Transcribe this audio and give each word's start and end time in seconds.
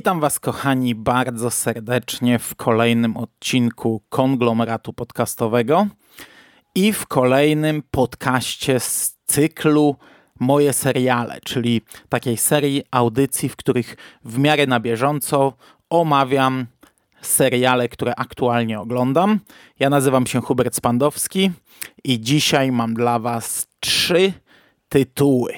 Witam 0.00 0.20
Was, 0.20 0.40
kochani, 0.40 0.94
bardzo 0.94 1.50
serdecznie 1.50 2.38
w 2.38 2.54
kolejnym 2.54 3.16
odcinku 3.16 4.02
konglomeratu 4.08 4.92
podcastowego 4.92 5.86
i 6.74 6.92
w 6.92 7.06
kolejnym 7.06 7.82
podcaście 7.90 8.80
z 8.80 9.16
cyklu 9.26 9.96
Moje 10.38 10.72
seriale, 10.72 11.38
czyli 11.44 11.82
takiej 12.08 12.36
serii 12.36 12.82
audycji, 12.90 13.48
w 13.48 13.56
których 13.56 13.96
w 14.24 14.38
miarę 14.38 14.66
na 14.66 14.80
bieżąco 14.80 15.52
omawiam 15.90 16.66
seriale, 17.20 17.88
które 17.88 18.14
aktualnie 18.14 18.80
oglądam. 18.80 19.40
Ja 19.78 19.90
nazywam 19.90 20.26
się 20.26 20.40
Hubert 20.40 20.76
Spandowski 20.76 21.50
i 22.04 22.20
dzisiaj 22.20 22.72
mam 22.72 22.94
dla 22.94 23.18
Was 23.18 23.66
trzy 23.80 24.32
tytuły. 24.88 25.54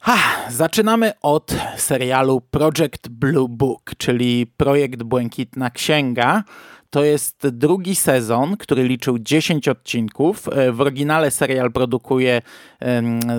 Ha, 0.00 0.18
zaczynamy 0.50 1.12
od 1.22 1.54
serialu 1.76 2.40
Project 2.40 3.08
Blue 3.08 3.48
Book, 3.48 3.90
czyli 3.98 4.46
Projekt 4.56 5.02
Błękitna 5.02 5.70
Księga. 5.70 6.42
To 6.90 7.04
jest 7.04 7.48
drugi 7.48 7.96
sezon, 7.96 8.56
który 8.56 8.84
liczył 8.84 9.18
10 9.18 9.68
odcinków. 9.68 10.48
E, 10.48 10.72
w 10.72 10.80
oryginale 10.80 11.30
serial 11.30 11.72
produkuje 11.72 12.42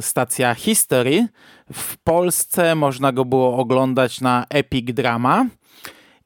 stacja 0.02 0.56
History. 0.56 1.28
W 1.74 1.98
Polsce 1.98 2.76
można 2.76 3.12
go 3.12 3.26
było 3.26 3.58
oglądać 3.58 4.22
na 4.22 4.46
Epic 4.50 4.94
Drama. 4.94 5.46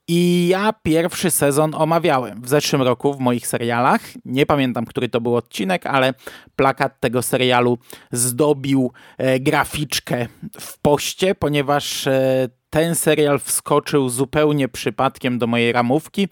I 0.07 0.47
ja 0.47 0.73
pierwszy 0.83 1.31
sezon 1.31 1.75
omawiałem 1.75 2.41
w 2.41 2.49
zeszłym 2.49 2.81
roku 2.81 3.13
w 3.13 3.19
moich 3.19 3.47
serialach. 3.47 4.01
Nie 4.25 4.45
pamiętam, 4.45 4.85
który 4.85 5.09
to 5.09 5.21
był 5.21 5.35
odcinek, 5.35 5.85
ale 5.85 6.13
plakat 6.55 6.99
tego 6.99 7.21
serialu 7.21 7.77
zdobił 8.11 8.91
e, 9.17 9.39
graficzkę 9.39 10.27
w 10.59 10.79
poście, 10.79 11.35
ponieważ 11.35 12.07
e, 12.07 12.49
ten 12.69 12.95
serial 12.95 13.39
wskoczył 13.39 14.09
zupełnie 14.09 14.67
przypadkiem 14.67 15.39
do 15.39 15.47
mojej 15.47 15.71
ramówki. 15.71 16.27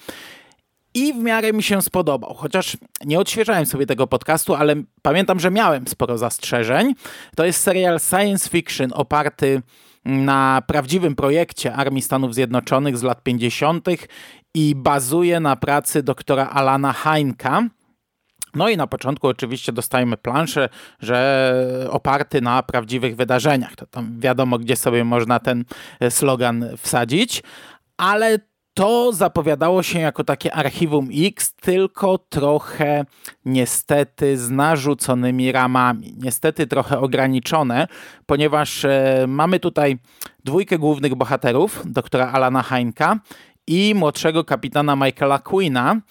I 0.94 1.13
w 1.13 1.17
miarę 1.17 1.53
mi 1.53 1.63
się 1.63 1.81
spodobał, 1.81 2.33
chociaż 2.33 2.78
nie 3.06 3.19
odświeżałem 3.19 3.66
sobie 3.66 3.85
tego 3.85 4.08
podcastu, 4.08 4.56
ale 4.56 4.75
pamiętam, 5.02 5.39
że 5.39 5.52
miałem 5.52 5.88
sporo 5.88 6.17
zastrzeżeń. 6.17 6.94
To 7.35 7.45
jest 7.45 7.61
serial 7.61 8.00
science 8.00 8.50
fiction 8.50 8.91
oparty 8.94 9.61
na 10.05 10.61
prawdziwym 10.67 11.16
projekcie 11.16 11.73
Armii 11.73 12.02
Stanów 12.02 12.35
Zjednoczonych 12.35 12.97
z 12.97 13.03
lat 13.03 13.23
50. 13.23 13.88
i 14.53 14.75
bazuje 14.75 15.39
na 15.39 15.55
pracy 15.55 16.03
doktora 16.03 16.49
Alana 16.49 16.94
Heinka. 16.94 17.63
No 18.55 18.69
i 18.69 18.77
na 18.77 18.88
początku 18.88 19.27
oczywiście 19.27 19.72
dostajemy 19.72 20.17
planszę, 20.17 20.69
że 20.99 21.88
oparty 21.89 22.41
na 22.41 22.63
prawdziwych 22.63 23.16
wydarzeniach. 23.16 23.75
To 23.75 23.85
tam 23.85 24.19
wiadomo, 24.19 24.59
gdzie 24.59 24.75
sobie 24.75 25.03
można 25.03 25.39
ten 25.39 25.66
slogan 26.09 26.66
wsadzić, 26.77 27.44
ale 27.97 28.39
to 28.73 29.14
zapowiadało 29.14 29.83
się 29.83 30.00
jako 30.00 30.23
takie 30.23 30.53
archiwum 30.53 31.08
X, 31.14 31.53
tylko 31.53 32.17
trochę 32.17 33.06
niestety 33.45 34.38
z 34.38 34.50
narzuconymi 34.50 35.51
ramami. 35.51 36.16
Niestety 36.18 36.68
trochę 36.68 37.00
ograniczone, 37.00 37.88
ponieważ 38.25 38.85
e, 38.85 39.25
mamy 39.28 39.59
tutaj 39.59 39.97
dwójkę 40.44 40.78
głównych 40.78 41.16
bohaterów, 41.16 41.84
doktora 41.85 42.31
Alana 42.31 42.63
Heinka 42.63 43.19
i 43.68 43.95
młodszego 43.95 44.44
kapitana 44.44 44.95
Michaela 44.95 45.40
Queena, 45.40 46.01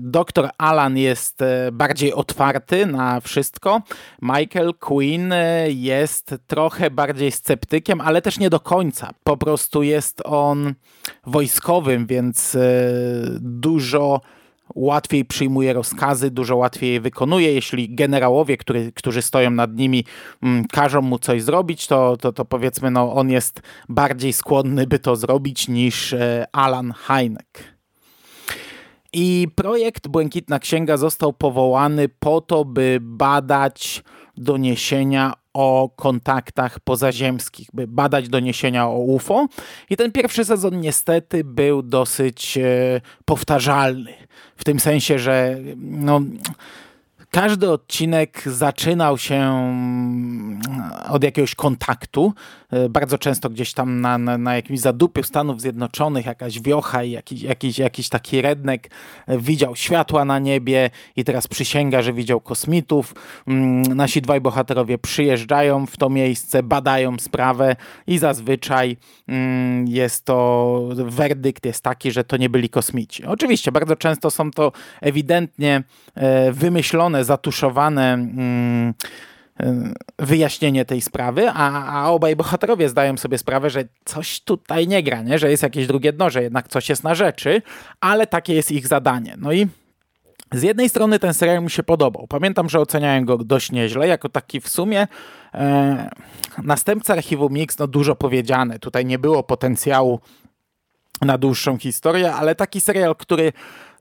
doktor 0.00 0.50
Alan 0.58 0.96
jest 0.96 1.42
y, 1.42 1.46
bardziej 1.72 2.12
otwarty 2.12 2.86
na 2.86 3.20
wszystko. 3.20 3.82
Michael 4.22 4.74
Quinn 4.74 5.32
y, 5.32 5.72
jest 5.72 6.34
trochę 6.46 6.90
bardziej 6.90 7.32
sceptykiem, 7.32 8.00
ale 8.00 8.22
też 8.22 8.38
nie 8.38 8.50
do 8.50 8.60
końca. 8.60 9.10
Po 9.24 9.36
prostu 9.36 9.82
jest 9.82 10.22
on 10.24 10.74
wojskowym, 11.26 12.06
więc 12.06 12.56
dużo 13.40 14.20
łatwiej 14.74 15.24
przyjmuje 15.24 15.72
rozkazy, 15.72 16.30
dużo 16.30 16.56
łatwiej 16.56 16.92
je 16.92 17.00
wykonuje. 17.00 17.52
Jeśli 17.52 17.94
generałowie, 17.94 18.56
który, 18.56 18.92
którzy 18.92 19.22
stoją 19.22 19.50
nad 19.50 19.76
nimi, 19.76 20.04
mm, 20.42 20.64
każą 20.64 21.02
mu 21.02 21.18
coś 21.18 21.42
zrobić, 21.42 21.86
to, 21.86 22.16
to, 22.16 22.32
to 22.32 22.44
powiedzmy, 22.44 22.90
no, 22.90 23.14
on 23.14 23.30
jest 23.30 23.62
bardziej 23.88 24.32
skłonny, 24.32 24.86
by 24.86 24.98
to 24.98 25.16
zrobić 25.16 25.68
niż 25.68 26.14
Alan 26.52 26.92
Hynek. 26.92 27.79
I 29.12 29.48
projekt 29.54 30.08
Błękitna 30.08 30.58
Księga 30.58 30.96
został 30.96 31.32
powołany 31.32 32.08
po 32.08 32.40
to, 32.40 32.64
by 32.64 32.98
badać 33.00 34.02
doniesienia 34.36 35.32
o 35.54 35.90
kontaktach 35.96 36.80
pozaziemskich, 36.80 37.68
by 37.72 37.86
badać 37.86 38.28
doniesienia 38.28 38.86
o 38.86 38.98
UFO. 38.98 39.46
I 39.90 39.96
ten 39.96 40.12
pierwszy 40.12 40.44
sezon 40.44 40.80
niestety 40.80 41.44
był 41.44 41.82
dosyć 41.82 42.58
e, 42.58 43.00
powtarzalny. 43.24 44.14
W 44.56 44.64
tym 44.64 44.80
sensie, 44.80 45.18
że 45.18 45.58
no, 45.76 46.20
każdy 47.30 47.70
odcinek 47.70 48.42
zaczynał 48.46 49.18
się 49.18 49.34
mm, 49.34 50.60
od 51.08 51.24
jakiegoś 51.24 51.54
kontaktu. 51.54 52.32
E, 52.70 52.88
bardzo 52.88 53.18
często 53.18 53.50
gdzieś 53.50 53.72
tam 53.72 54.00
na, 54.00 54.18
na, 54.18 54.38
na 54.38 54.56
jakimś 54.56 54.80
zadupiu 54.80 55.22
Stanów 55.22 55.60
Zjednoczonych 55.60 56.26
jakaś 56.26 56.60
wiocha 56.60 57.04
i 57.04 57.10
jakiś, 57.10 57.42
jakiś, 57.42 57.78
jakiś 57.78 58.08
taki 58.08 58.42
rednek 58.42 58.90
e, 59.26 59.38
widział 59.38 59.76
światła 59.76 60.24
na 60.24 60.38
niebie 60.38 60.90
i 61.16 61.24
teraz 61.24 61.46
przysięga, 61.46 62.02
że 62.02 62.12
widział 62.12 62.40
kosmitów. 62.40 63.14
Mm, 63.46 63.82
nasi 63.82 64.22
dwaj 64.22 64.40
bohaterowie 64.40 64.98
przyjeżdżają 64.98 65.86
w 65.86 65.96
to 65.96 66.10
miejsce, 66.10 66.62
badają 66.62 67.18
sprawę 67.18 67.76
i 68.06 68.18
zazwyczaj 68.18 68.96
mm, 69.28 69.88
jest 69.88 70.24
to 70.24 70.88
werdykt 70.94 71.66
jest 71.66 71.82
taki, 71.84 72.10
że 72.10 72.24
to 72.24 72.36
nie 72.36 72.50
byli 72.50 72.68
kosmici. 72.68 73.24
Oczywiście 73.24 73.72
bardzo 73.72 73.96
często 73.96 74.30
są 74.30 74.50
to 74.50 74.72
ewidentnie 75.00 75.82
e, 76.14 76.52
wymyślone 76.52 77.19
zatuszowane 77.24 78.12
mm, 78.14 78.94
y, 79.60 79.64
wyjaśnienie 80.18 80.84
tej 80.84 81.00
sprawy, 81.00 81.50
a, 81.50 81.92
a 82.02 82.10
obaj 82.10 82.36
bohaterowie 82.36 82.88
zdają 82.88 83.16
sobie 83.16 83.38
sprawę, 83.38 83.70
że 83.70 83.84
coś 84.04 84.40
tutaj 84.40 84.88
nie 84.88 85.02
gra, 85.02 85.22
nie? 85.22 85.38
że 85.38 85.50
jest 85.50 85.62
jakieś 85.62 85.86
drugie 85.86 86.12
dno, 86.12 86.30
że 86.30 86.42
jednak 86.42 86.68
coś 86.68 86.88
jest 86.88 87.04
na 87.04 87.14
rzeczy, 87.14 87.62
ale 88.00 88.26
takie 88.26 88.54
jest 88.54 88.72
ich 88.72 88.86
zadanie. 88.86 89.34
No 89.38 89.52
i 89.52 89.68
z 90.52 90.62
jednej 90.62 90.88
strony 90.88 91.18
ten 91.18 91.34
serial 91.34 91.62
mi 91.62 91.70
się 91.70 91.82
podobał. 91.82 92.26
Pamiętam, 92.26 92.68
że 92.68 92.80
oceniałem 92.80 93.24
go 93.24 93.38
dość 93.38 93.72
nieźle, 93.72 94.08
jako 94.08 94.28
taki 94.28 94.60
w 94.60 94.68
sumie 94.68 95.06
e, 95.54 96.10
następca 96.62 97.12
Archiwum 97.12 97.52
Mix, 97.52 97.78
no 97.78 97.86
dużo 97.86 98.16
powiedziane. 98.16 98.78
Tutaj 98.78 99.04
nie 99.04 99.18
było 99.18 99.42
potencjału 99.42 100.20
na 101.20 101.38
dłuższą 101.38 101.78
historię, 101.78 102.34
ale 102.34 102.54
taki 102.54 102.80
serial, 102.80 103.16
który 103.16 103.52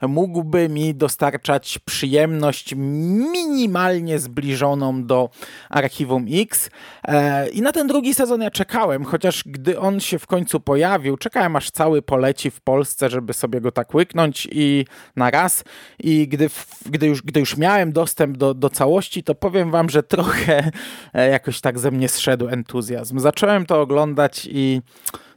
mógłby 0.07 0.69
mi 0.69 0.95
dostarczać 0.95 1.79
przyjemność 1.85 2.73
minimalnie 2.77 4.19
zbliżoną 4.19 5.05
do 5.05 5.29
Archiwum 5.69 6.25
X. 6.31 6.69
E, 7.03 7.49
I 7.49 7.61
na 7.61 7.71
ten 7.71 7.87
drugi 7.87 8.13
sezon 8.13 8.41
ja 8.41 8.51
czekałem, 8.51 9.05
chociaż 9.05 9.43
gdy 9.45 9.79
on 9.79 9.99
się 9.99 10.19
w 10.19 10.27
końcu 10.27 10.59
pojawił, 10.59 11.17
czekałem 11.17 11.55
aż 11.55 11.71
cały 11.71 12.01
poleci 12.01 12.51
w 12.51 12.61
Polsce, 12.61 13.09
żeby 13.09 13.33
sobie 13.33 13.61
go 13.61 13.71
tak 13.71 13.93
łyknąć 13.93 14.47
i 14.51 14.85
na 15.15 15.31
raz. 15.31 15.63
I 15.99 16.27
gdy, 16.27 16.49
gdy, 16.85 17.07
już, 17.07 17.21
gdy 17.21 17.39
już 17.39 17.57
miałem 17.57 17.91
dostęp 17.91 18.37
do, 18.37 18.53
do 18.53 18.69
całości, 18.69 19.23
to 19.23 19.35
powiem 19.35 19.71
wam, 19.71 19.89
że 19.89 20.03
trochę 20.03 20.71
e, 21.13 21.29
jakoś 21.29 21.61
tak 21.61 21.79
ze 21.79 21.91
mnie 21.91 22.09
zszedł 22.09 22.47
entuzjazm. 22.47 23.19
Zacząłem 23.19 23.65
to 23.65 23.81
oglądać 23.81 24.47
i 24.51 24.81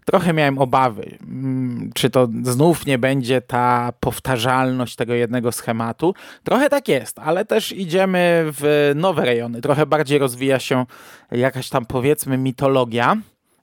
trochę 0.04 0.32
miałem 0.32 0.58
obawy, 0.58 1.19
mm, 1.22 1.90
czy 1.94 2.10
to 2.10 2.28
znów 2.43 2.87
nie 2.87 2.99
będzie 2.99 3.40
ta 3.40 3.93
powtarzalność 4.00 4.96
tego 4.96 5.14
jednego 5.14 5.52
schematu. 5.52 6.14
Trochę 6.44 6.70
tak 6.70 6.88
jest, 6.88 7.19
ale 7.19 7.44
też 7.44 7.72
idziemy 7.72 8.44
w 8.46 8.93
nowe 8.94 9.25
rejony. 9.25 9.60
Trochę 9.60 9.87
bardziej 9.87 10.19
rozwija 10.19 10.58
się 10.58 10.87
jakaś 11.31 11.69
tam 11.69 11.87
powiedzmy 11.87 12.38
mitologia. 12.38 13.16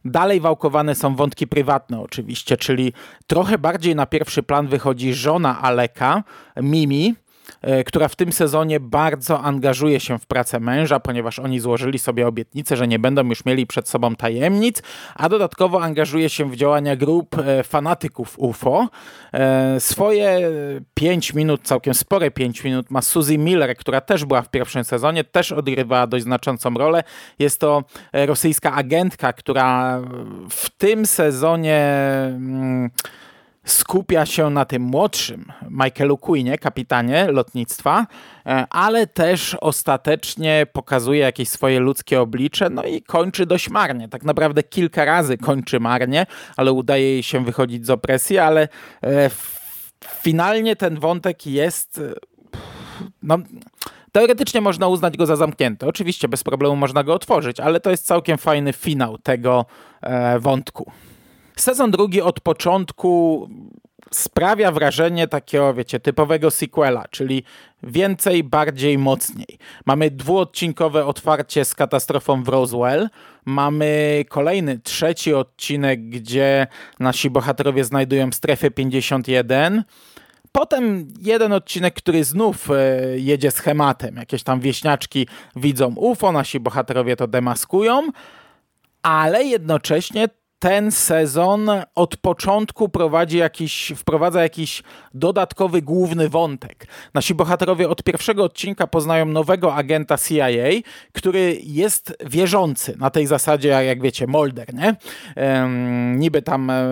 Dalej 0.05 0.39
wałkowane 0.39 0.95
są 0.95 1.15
wątki 1.15 1.47
prywatne 1.47 2.01
oczywiście, 2.01 2.57
czyli 2.57 2.93
trochę 3.27 3.57
bardziej 3.57 3.95
na 3.95 4.05
pierwszy 4.05 4.43
plan 4.43 4.67
wychodzi 4.67 5.13
żona 5.13 5.61
Aleka, 5.61 6.23
Mimi, 6.61 7.15
która 7.85 8.07
w 8.07 8.15
tym 8.15 8.31
sezonie 8.31 8.79
bardzo 8.79 9.41
angażuje 9.41 9.99
się 9.99 10.19
w 10.19 10.25
pracę 10.25 10.59
męża, 10.59 10.99
ponieważ 10.99 11.39
oni 11.39 11.59
złożyli 11.59 11.99
sobie 11.99 12.27
obietnicę, 12.27 12.77
że 12.77 12.87
nie 12.87 12.99
będą 12.99 13.25
już 13.25 13.45
mieli 13.45 13.67
przed 13.67 13.89
sobą 13.89 14.15
tajemnic, 14.15 14.83
a 15.15 15.29
dodatkowo 15.29 15.83
angażuje 15.83 16.29
się 16.29 16.51
w 16.51 16.55
działania 16.55 16.95
grup 16.95 17.37
e, 17.37 17.63
fanatyków 17.63 18.39
UFO. 18.39 18.87
E, 19.33 19.79
swoje 19.79 20.51
5 20.93 21.33
minut, 21.33 21.61
całkiem 21.63 21.93
spore 21.93 22.31
5 22.31 22.63
minut 22.63 22.91
ma 22.91 23.01
Suzy 23.01 23.37
Miller, 23.37 23.77
która 23.77 24.01
też 24.01 24.25
była 24.25 24.41
w 24.41 24.49
pierwszym 24.49 24.83
sezonie, 24.83 25.23
też 25.23 25.51
odgrywa 25.51 26.07
dość 26.07 26.23
znaczącą 26.23 26.73
rolę. 26.73 27.03
Jest 27.39 27.59
to 27.59 27.83
rosyjska 28.13 28.73
agentka, 28.73 29.33
która 29.33 30.01
w 30.49 30.69
tym 30.69 31.05
sezonie 31.05 31.79
mm, 32.25 32.89
skupia 33.71 34.25
się 34.25 34.49
na 34.49 34.65
tym 34.65 34.81
młodszym 34.81 35.45
Michaelu 35.69 36.17
Queenie, 36.17 36.57
kapitanie 36.57 37.31
lotnictwa, 37.31 38.07
e, 38.45 38.67
ale 38.69 39.07
też 39.07 39.57
ostatecznie 39.61 40.67
pokazuje 40.73 41.19
jakieś 41.19 41.49
swoje 41.49 41.79
ludzkie 41.79 42.21
oblicze, 42.21 42.69
no 42.69 42.83
i 42.83 43.01
kończy 43.01 43.45
dość 43.45 43.69
marnie. 43.69 44.09
Tak 44.09 44.23
naprawdę 44.23 44.63
kilka 44.63 45.05
razy 45.05 45.37
kończy 45.37 45.79
marnie, 45.79 46.25
ale 46.57 46.71
udaje 46.71 47.03
jej 47.03 47.23
się 47.23 47.45
wychodzić 47.45 47.85
z 47.85 47.89
opresji, 47.89 48.37
ale 48.37 48.67
e, 49.03 49.29
finalnie 50.05 50.75
ten 50.75 50.99
wątek 50.99 51.47
jest 51.47 51.97
e, 51.97 52.13
no, 53.23 53.37
teoretycznie 54.11 54.61
można 54.61 54.87
uznać 54.87 55.17
go 55.17 55.25
za 55.25 55.35
zamknięty. 55.35 55.87
Oczywiście 55.87 56.27
bez 56.27 56.43
problemu 56.43 56.75
można 56.75 57.03
go 57.03 57.13
otworzyć, 57.13 57.59
ale 57.59 57.79
to 57.79 57.91
jest 57.91 58.05
całkiem 58.05 58.37
fajny 58.37 58.73
finał 58.73 59.17
tego 59.17 59.65
wątku. 60.39 60.91
Sezon 61.59 61.91
drugi 61.91 62.21
od 62.21 62.39
początku 62.39 63.49
sprawia 64.11 64.71
wrażenie 64.71 65.27
takiego, 65.27 65.73
wiecie, 65.73 65.99
typowego 65.99 66.51
sequela, 66.51 67.05
czyli 67.09 67.43
więcej, 67.83 68.43
bardziej, 68.43 68.97
mocniej. 68.97 69.57
Mamy 69.85 70.11
dwuodcinkowe 70.11 71.05
otwarcie 71.05 71.65
z 71.65 71.75
katastrofą 71.75 72.43
w 72.43 72.47
Roswell. 72.47 73.09
Mamy 73.45 74.23
kolejny, 74.29 74.79
trzeci 74.79 75.33
odcinek, 75.33 76.09
gdzie 76.09 76.67
nasi 76.99 77.29
bohaterowie 77.29 77.83
znajdują 77.83 78.31
strefę 78.31 78.71
51. 78.71 79.83
Potem 80.51 81.07
jeden 81.21 81.53
odcinek, 81.53 81.93
który 81.93 82.23
znów 82.23 82.71
e, 82.71 82.75
jedzie 83.19 83.51
schematem. 83.51 84.15
Jakieś 84.15 84.43
tam 84.43 84.59
wieśniaczki 84.59 85.27
widzą 85.55 85.93
UFO, 85.95 86.31
nasi 86.31 86.59
bohaterowie 86.59 87.15
to 87.15 87.27
demaskują, 87.27 88.07
ale 89.03 89.43
jednocześnie 89.43 90.27
ten 90.59 90.91
sezon 90.91 91.69
od 91.95 92.17
początku 92.17 92.89
prowadzi 92.89 93.37
jakiś, 93.37 93.93
wprowadza 93.95 94.41
jakiś 94.43 94.83
dodatkowy 95.13 95.81
główny 95.81 96.29
wątek. 96.29 96.87
Nasi 97.13 97.35
bohaterowie 97.35 97.89
od 97.89 98.03
pierwszego 98.03 98.43
odcinka 98.43 98.87
poznają 98.87 99.25
nowego 99.25 99.75
agenta 99.75 100.17
CIA, 100.17 100.45
który 101.13 101.57
jest 101.63 102.17
wierzący 102.25 102.95
na 102.97 103.09
tej 103.09 103.27
zasadzie, 103.27 103.69
jak 103.69 104.01
wiecie, 104.01 104.27
Molder, 104.27 104.73
nie? 104.73 104.95
Niby 106.15 106.41
tam 106.41 106.69
e, 106.69 106.83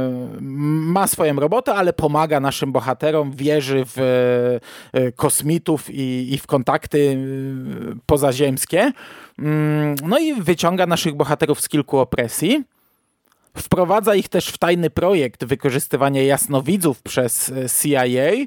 ma 0.42 1.08
swoją 1.08 1.36
robotę, 1.36 1.74
ale 1.74 1.94
pomaga 1.94 2.40
naszym 2.40 2.72
bohaterom, 2.72 3.32
wierzy 3.32 3.84
w 3.86 4.00
e, 4.94 5.12
kosmitów 5.12 5.90
i, 5.90 6.34
i 6.34 6.38
w 6.38 6.48
kontakty 6.48 7.18
e, 7.18 7.96
pozaziemskie. 8.06 8.92
Mm, 9.40 9.96
no 10.04 10.20
i 10.20 10.42
wyciąga 10.42 10.86
naszych 10.86 11.16
bohaterów 11.16 11.62
z 11.62 11.70
kilku 11.70 11.98
opresji. 11.98 12.64
Wprowadza 13.60 14.16
ich 14.16 14.30
też 14.30 14.48
w 14.48 14.58
tajny 14.58 14.90
projekt 14.90 15.46
wykorzystywania 15.46 16.24
jasnowidzów 16.24 17.02
przez 17.02 17.50
e, 17.50 17.70
CIA, 17.70 18.46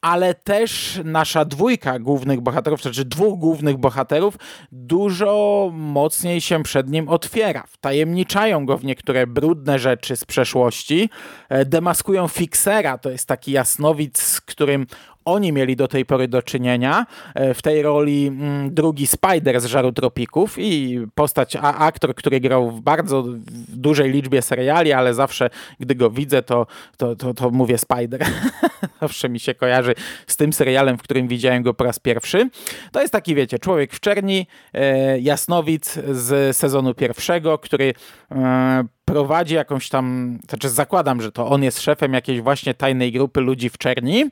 ale 0.00 0.34
też 0.34 1.00
nasza 1.04 1.44
dwójka 1.44 1.98
głównych 1.98 2.40
bohaterów, 2.40 2.82
znaczy 2.82 3.04
dwóch 3.04 3.38
głównych 3.38 3.76
bohaterów, 3.76 4.36
dużo 4.72 5.70
mocniej 5.72 6.40
się 6.40 6.62
przed 6.62 6.88
nim 6.88 7.08
otwiera. 7.08 7.64
Wtajemniczają 7.68 8.66
go 8.66 8.78
w 8.78 8.84
niektóre 8.84 9.26
brudne 9.26 9.78
rzeczy 9.78 10.16
z 10.16 10.24
przeszłości, 10.24 11.10
e, 11.48 11.64
demaskują 11.64 12.28
Fixera, 12.28 12.98
to 12.98 13.10
jest 13.10 13.28
taki 13.28 13.52
jasnowic, 13.52 14.22
z 14.22 14.40
którym 14.40 14.86
oni 15.24 15.52
mieli 15.52 15.76
do 15.76 15.88
tej 15.88 16.06
pory 16.06 16.28
do 16.28 16.42
czynienia. 16.42 17.06
E, 17.34 17.54
w 17.54 17.62
tej 17.62 17.82
roli 17.82 18.26
mm, 18.26 18.74
drugi 18.74 19.06
Spider 19.06 19.60
z 19.60 19.64
Żaru 19.64 19.92
Tropików 19.92 20.58
i 20.58 21.00
postać, 21.14 21.56
a 21.56 21.74
aktor, 21.74 22.14
który 22.14 22.40
grał 22.40 22.70
w 22.70 22.80
bardzo 22.80 23.24
dużej 23.68 24.10
liczbie 24.10 24.42
seriali, 24.42 24.92
ale 24.92 25.14
zawsze, 25.14 25.50
gdy 25.80 25.94
go 25.94 26.10
widzę, 26.10 26.42
to, 26.42 26.66
to, 26.96 27.16
to, 27.16 27.34
to 27.34 27.50
mówię 27.50 27.78
Spider. 27.78 28.24
zawsze 29.00 29.28
mi 29.28 29.40
się 29.40 29.54
kojarzy 29.54 29.94
z 30.26 30.36
tym 30.36 30.52
serialem, 30.52 30.98
w 30.98 31.02
którym 31.02 31.28
widziałem 31.28 31.62
go 31.62 31.74
po 31.74 31.84
raz 31.84 31.98
pierwszy. 31.98 32.50
To 32.92 33.00
jest 33.00 33.12
taki, 33.12 33.34
wiecie, 33.34 33.58
człowiek 33.58 33.92
w 33.92 34.00
czerni, 34.00 34.46
e, 34.74 35.20
jasnowic 35.20 35.98
z 36.10 36.56
sezonu 36.56 36.94
pierwszego, 36.94 37.58
który 37.58 37.94
e, 38.30 38.84
prowadzi 39.04 39.54
jakąś 39.54 39.88
tam, 39.88 40.38
znaczy 40.48 40.68
zakładam, 40.68 41.22
że 41.22 41.32
to 41.32 41.48
on 41.48 41.62
jest 41.62 41.80
szefem 41.80 42.12
jakiejś 42.12 42.40
właśnie 42.40 42.74
tajnej 42.74 43.12
grupy 43.12 43.40
ludzi 43.40 43.70
w 43.70 43.78
czerni, 43.78 44.24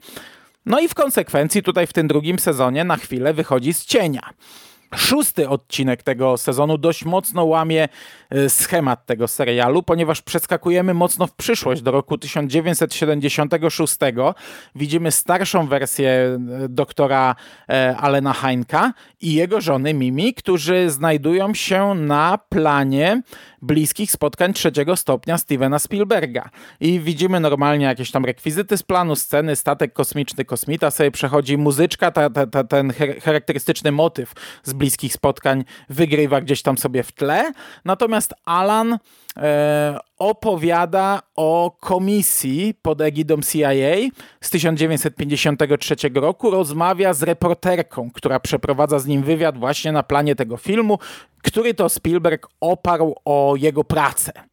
no 0.67 0.81
i 0.81 0.89
w 0.89 0.95
konsekwencji 0.95 1.63
tutaj 1.63 1.87
w 1.87 1.93
tym 1.93 2.09
drugim 2.09 2.39
sezonie 2.39 2.85
na 2.85 2.97
chwilę 2.97 3.35
wychodzi 3.35 3.75
z 3.75 3.85
cienia. 3.85 4.31
Szósty 4.97 5.49
odcinek 5.49 6.03
tego 6.03 6.37
sezonu 6.37 6.79
dość 6.79 7.05
mocno 7.05 7.45
łamie 7.45 7.89
e, 8.31 8.51
schemat 8.51 9.07
tego 9.07 9.29
serialu, 9.29 9.83
ponieważ 9.83 10.23
przeskakujemy 10.23 10.95
mocno 10.95 11.27
w 11.27 11.33
przyszłość 11.33 11.83
do 11.83 11.91
roku 11.91 12.19
1976. 12.19 13.97
Widzimy 14.75 15.11
starszą 15.11 15.67
wersję 15.67 16.11
e, 16.11 16.39
doktora 16.69 17.35
e, 17.69 17.97
Alena 17.97 18.33
Heinka 18.33 18.93
i 19.21 19.35
jego 19.35 19.61
żony 19.61 19.95
Mimi, 19.95 20.35
którzy 20.35 20.91
znajdują 20.91 21.55
się 21.55 21.95
na 21.95 22.39
planie 22.49 23.23
bliskich 23.63 24.13
spotkań 24.13 24.53
trzeciego 24.53 24.97
stopnia 24.97 25.39
Stevena 25.39 25.79
Spielberga. 25.79 26.51
I 26.81 27.01
widzimy 27.01 27.41
normalnie 27.41 27.87
jakieś 27.87 28.11
tam 28.11 28.25
rekwizyty 28.25 28.77
z 28.77 28.83
planu, 28.83 29.17
sceny, 29.17 29.57
statek 29.57 29.93
kosmiczny, 29.93 30.45
kosmita 30.45 30.91
sobie 30.91 31.11
przechodzi, 31.11 31.59
muzyczka, 31.59 32.11
ta, 32.11 32.31
ta, 32.31 32.47
ta, 32.47 32.65
ten 32.65 32.93
charakterystyczny 33.23 33.93
motyw 33.93 34.33
z 34.63 34.73
bliskich 34.81 35.13
spotkań 35.13 35.65
wygrywa 35.89 36.41
gdzieś 36.41 36.63
tam 36.63 36.79
sobie 36.79 37.03
w 37.03 37.13
tle. 37.13 37.53
Natomiast 37.85 38.35
Alan 38.45 38.99
e, 39.37 39.99
opowiada 40.19 41.23
o 41.37 41.77
komisji 41.81 42.75
pod 42.83 43.01
egidą 43.01 43.37
CIA 43.43 44.11
z 44.41 44.51
1953 44.51 45.97
roku. 46.15 46.51
Rozmawia 46.51 47.15
z 47.15 47.23
reporterką, 47.23 48.11
która 48.11 48.41
przeprowadza 48.41 48.99
z 48.99 49.07
nim 49.07 49.23
wywiad 49.23 49.59
właśnie 49.59 49.93
na 49.93 50.03
planie 50.03 50.35
tego 50.35 50.57
filmu, 50.57 50.99
który 51.43 51.75
to 51.75 51.89
Spielberg 51.89 52.49
oparł 52.61 53.15
o 53.25 53.55
jego 53.57 53.85
pracę. 53.85 54.50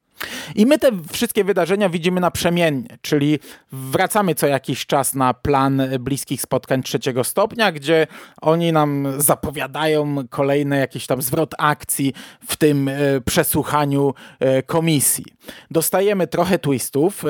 I 0.56 0.66
my 0.66 0.80
te 0.80 0.92
wszystkie 1.12 1.44
wydarzenia 1.44 1.90
widzimy 1.90 2.22
naprzemiennie, 2.22 2.98
czyli 3.02 3.40
wracamy 3.72 4.36
co 4.36 4.48
jakiś 4.48 4.86
czas 4.86 5.16
na 5.16 5.34
plan 5.34 5.82
bliskich 6.00 6.42
spotkań 6.42 6.84
trzeciego 6.84 7.24
stopnia, 7.24 7.72
gdzie 7.72 8.08
oni 8.42 8.72
nam 8.72 9.08
zapowiadają 9.18 10.16
kolejny 10.30 10.78
jakiś 10.78 11.08
tam 11.08 11.22
zwrot 11.22 11.56
akcji 11.58 12.14
w 12.48 12.56
tym 12.56 12.88
e, 12.88 12.94
przesłuchaniu 13.26 14.14
e, 14.40 14.64
komisji. 14.64 15.26
Dostajemy 15.72 16.28
trochę 16.28 16.60
twistów, 16.60 17.26
e, 17.26 17.28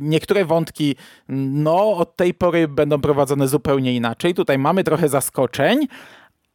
niektóre 0.00 0.44
wątki 0.44 0.96
no 1.28 1.96
od 1.96 2.16
tej 2.16 2.34
pory 2.34 2.68
będą 2.68 3.00
prowadzone 3.00 3.48
zupełnie 3.48 3.94
inaczej. 3.94 4.34
Tutaj 4.34 4.58
mamy 4.58 4.84
trochę 4.84 5.08
zaskoczeń, 5.08 5.86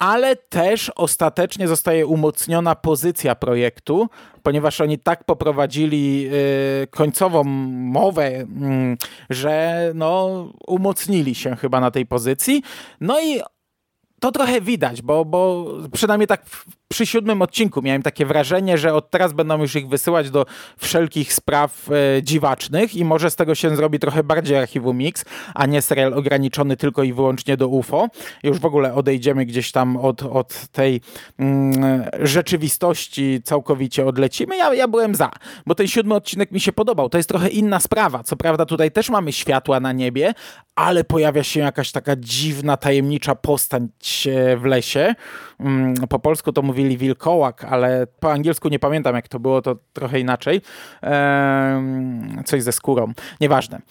ale 0.03 0.35
też 0.35 0.91
ostatecznie 0.95 1.67
zostaje 1.67 2.05
umocniona 2.07 2.75
pozycja 2.75 3.35
projektu, 3.35 4.09
ponieważ 4.43 4.81
oni 4.81 4.99
tak 4.99 5.23
poprowadzili 5.23 6.29
y, 6.83 6.87
końcową 6.87 7.43
mowę, 7.43 8.27
y, 8.31 8.45
że 9.29 9.91
no, 9.95 10.29
umocnili 10.67 11.35
się 11.35 11.55
chyba 11.55 11.79
na 11.79 11.91
tej 11.91 12.05
pozycji. 12.05 12.63
No 13.01 13.21
i 13.21 13.41
to 14.19 14.31
trochę 14.31 14.61
widać, 14.61 15.01
bo, 15.01 15.25
bo 15.25 15.67
przynajmniej 15.93 16.27
tak 16.27 16.45
przy 16.93 17.05
siódmym 17.05 17.41
odcinku 17.41 17.81
miałem 17.81 18.01
takie 18.01 18.25
wrażenie, 18.25 18.77
że 18.77 18.93
od 18.93 19.09
teraz 19.09 19.33
będą 19.33 19.61
już 19.61 19.75
ich 19.75 19.87
wysyłać 19.87 20.29
do 20.29 20.45
wszelkich 20.77 21.33
spraw 21.33 21.89
e, 21.91 22.23
dziwacznych 22.23 22.95
i 22.95 23.05
może 23.05 23.31
z 23.31 23.35
tego 23.35 23.55
się 23.55 23.75
zrobi 23.75 23.99
trochę 23.99 24.23
bardziej 24.23 24.57
archiwum 24.57 24.97
Mix, 24.97 25.25
a 25.55 25.65
nie 25.65 25.81
serial 25.81 26.13
ograniczony 26.13 26.77
tylko 26.77 27.03
i 27.03 27.13
wyłącznie 27.13 27.57
do 27.57 27.67
UFO. 27.67 28.07
Już 28.43 28.59
w 28.59 28.65
ogóle 28.65 28.93
odejdziemy 28.93 29.45
gdzieś 29.45 29.71
tam 29.71 29.97
od, 29.97 30.23
od 30.23 30.67
tej 30.67 31.01
mm, 31.39 32.03
rzeczywistości, 32.21 33.41
całkowicie 33.43 34.05
odlecimy. 34.05 34.57
Ja, 34.57 34.73
ja 34.73 34.87
byłem 34.87 35.15
za, 35.15 35.31
bo 35.65 35.75
ten 35.75 35.87
siódmy 35.87 36.15
odcinek 36.15 36.51
mi 36.51 36.59
się 36.59 36.73
podobał. 36.73 37.09
To 37.09 37.17
jest 37.17 37.29
trochę 37.29 37.49
inna 37.49 37.79
sprawa. 37.79 38.23
Co 38.23 38.35
prawda 38.35 38.65
tutaj 38.65 38.91
też 38.91 39.09
mamy 39.09 39.31
światła 39.31 39.79
na 39.79 39.91
niebie, 39.91 40.33
ale 40.75 41.03
pojawia 41.03 41.43
się 41.43 41.59
jakaś 41.59 41.91
taka 41.91 42.15
dziwna, 42.15 42.77
tajemnicza 42.77 43.35
postać 43.35 44.27
e, 44.27 44.57
w 44.57 44.65
lesie. 44.65 45.15
Mm, 45.59 45.93
po 46.09 46.19
polsku 46.19 46.53
to 46.53 46.61
mówili 46.83 46.97
wilkołak, 46.97 47.63
ale 47.63 48.07
po 48.19 48.31
angielsku 48.31 48.69
nie 48.69 48.79
pamiętam 48.79 49.15
jak 49.15 49.27
to 49.27 49.39
było, 49.39 49.61
to 49.61 49.75
trochę 49.93 50.19
inaczej. 50.19 50.61
Coś 52.45 52.63
ze 52.63 52.71
skórą, 52.71 53.13
nieważne. 53.41 53.81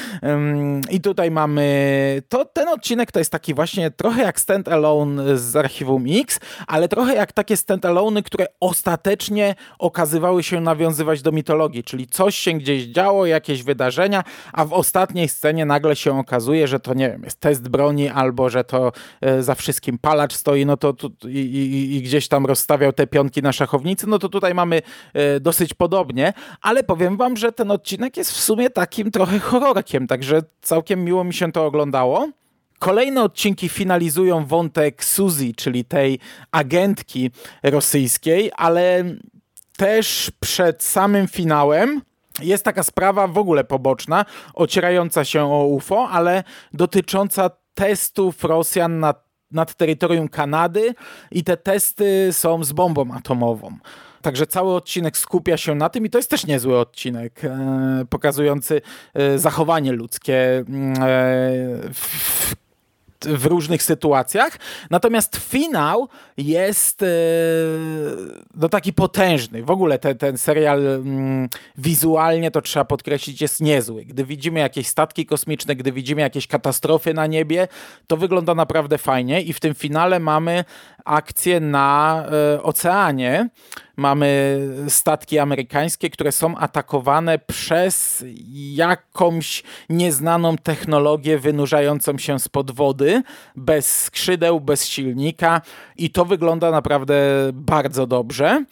I 0.90 1.00
tutaj 1.00 1.30
mamy, 1.30 2.22
to 2.28 2.44
ten 2.44 2.68
odcinek 2.68 3.12
to 3.12 3.18
jest 3.18 3.32
taki 3.32 3.54
właśnie 3.54 3.90
trochę 3.90 4.22
jak 4.22 4.40
stand-alone 4.40 5.36
z 5.36 5.56
archiwum 5.56 6.04
X, 6.08 6.40
ale 6.66 6.88
trochę 6.88 7.14
jak 7.14 7.32
takie 7.32 7.54
stand-alone, 7.54 8.22
które 8.22 8.46
ostatecznie 8.60 9.54
okazywały 9.78 10.42
się 10.42 10.60
nawiązywać 10.60 11.22
do 11.22 11.32
mitologii, 11.32 11.84
czyli 11.84 12.06
coś 12.06 12.36
się 12.36 12.52
gdzieś 12.52 12.84
działo, 12.84 13.26
jakieś 13.26 13.62
wydarzenia, 13.62 14.24
a 14.52 14.64
w 14.64 14.72
ostatniej 14.72 15.28
scenie 15.28 15.64
nagle 15.66 15.96
się 15.96 16.18
okazuje, 16.18 16.68
że 16.68 16.80
to 16.80 16.94
nie 16.94 17.10
wiem, 17.10 17.22
jest 17.24 17.40
test 17.40 17.68
broni 17.68 18.08
albo 18.08 18.50
że 18.50 18.64
to 18.64 18.92
e, 19.20 19.42
za 19.42 19.54
wszystkim 19.54 19.98
palacz 19.98 20.32
stoi, 20.32 20.66
no 20.66 20.76
to, 20.76 20.94
i, 21.24 21.38
i, 21.38 21.96
i 21.96 22.02
gdzieś 22.04 22.28
tam 22.28 22.46
rozstawiał 22.46 22.92
te 22.92 23.06
pionki 23.06 23.42
na 23.42 23.52
szachownicy, 23.52 24.06
no 24.06 24.18
to 24.18 24.28
tutaj 24.28 24.54
mamy 24.54 24.82
e, 25.12 25.40
dosyć 25.40 25.74
podobnie, 25.74 26.32
ale 26.62 26.84
powiem 26.84 27.16
wam, 27.16 27.36
że 27.36 27.52
ten 27.52 27.70
odcinek 27.70 28.16
jest 28.16 28.32
w 28.32 28.40
sumie 28.40 28.70
takim 28.70 29.10
trochę 29.10 29.38
horrorkiem, 29.38 30.06
także 30.06 30.42
całkiem 30.62 31.04
miło 31.04 31.24
mi 31.24 31.34
się 31.34 31.52
to 31.52 31.66
oglądało. 31.66 32.28
Kolejne 32.78 33.22
odcinki 33.22 33.68
finalizują 33.68 34.46
wątek 34.46 35.04
Suzy, 35.04 35.54
czyli 35.56 35.84
tej 35.84 36.18
agentki 36.50 37.30
rosyjskiej, 37.62 38.50
ale 38.56 39.04
też 39.76 40.30
przed 40.40 40.82
samym 40.82 41.28
finałem 41.28 42.00
jest 42.40 42.64
taka 42.64 42.82
sprawa 42.82 43.26
w 43.26 43.38
ogóle 43.38 43.64
poboczna, 43.64 44.24
ocierająca 44.54 45.24
się 45.24 45.44
o 45.44 45.66
UFO, 45.66 46.08
ale 46.08 46.44
dotycząca 46.72 47.50
testów 47.74 48.44
Rosjan 48.44 49.00
nad, 49.00 49.23
nad 49.54 49.74
terytorium 49.74 50.28
Kanady 50.28 50.94
i 51.30 51.44
te 51.44 51.56
testy 51.56 52.28
są 52.32 52.64
z 52.64 52.72
bombą 52.72 53.14
atomową. 53.14 53.76
Także 54.22 54.46
cały 54.46 54.74
odcinek 54.74 55.18
skupia 55.18 55.56
się 55.56 55.74
na 55.74 55.88
tym 55.88 56.06
i 56.06 56.10
to 56.10 56.18
jest 56.18 56.30
też 56.30 56.46
niezły 56.46 56.78
odcinek, 56.78 57.44
e, 57.44 58.04
pokazujący 58.10 58.82
e, 59.14 59.38
zachowanie 59.38 59.92
ludzkie 59.92 60.64
mm, 60.68 60.92
e, 60.92 61.06
w, 61.92 62.54
w 63.26 63.46
różnych 63.46 63.82
sytuacjach. 63.82 64.58
Natomiast 64.90 65.36
finał 65.36 66.08
jest 66.36 67.02
e, 67.02 67.06
no, 68.54 68.68
taki 68.68 68.92
potężny. 68.92 69.62
W 69.62 69.70
ogóle 69.70 69.98
te, 69.98 70.14
ten 70.14 70.38
serial 70.38 70.86
mm, 70.86 71.48
wizualnie, 71.78 72.50
to 72.50 72.62
trzeba 72.62 72.84
podkreślić, 72.84 73.40
jest 73.40 73.60
niezły. 73.60 74.04
Gdy 74.04 74.24
widzimy 74.24 74.60
jakieś 74.60 74.86
statki 74.86 75.26
kosmiczne, 75.26 75.76
gdy 75.76 75.92
widzimy 75.92 76.20
jakieś 76.20 76.46
katastrofy 76.46 77.14
na 77.14 77.26
niebie, 77.26 77.68
to 78.06 78.16
wygląda 78.16 78.54
naprawdę 78.54 78.98
fajnie 78.98 79.42
i 79.42 79.52
w 79.52 79.60
tym 79.60 79.74
finale 79.74 80.20
mamy 80.20 80.64
akcję 81.04 81.60
na 81.60 82.24
e, 82.54 82.62
oceanie. 82.62 83.48
Mamy 83.96 84.60
statki 84.88 85.38
amerykańskie, 85.38 86.10
które 86.10 86.32
są 86.32 86.56
atakowane 86.56 87.38
przez 87.38 88.24
jakąś 88.54 89.62
nieznaną 89.88 90.56
technologię 90.56 91.38
wynurzającą 91.38 92.18
się 92.18 92.38
spod 92.38 92.70
wody, 92.70 93.22
bez 93.56 94.02
skrzydeł, 94.02 94.60
bez 94.60 94.86
silnika 94.86 95.60
i 95.96 96.10
to 96.10 96.24
wygląda 96.24 96.70
naprawdę 96.70 97.14
bardzo 97.52 98.06
dobrze. 98.06 98.64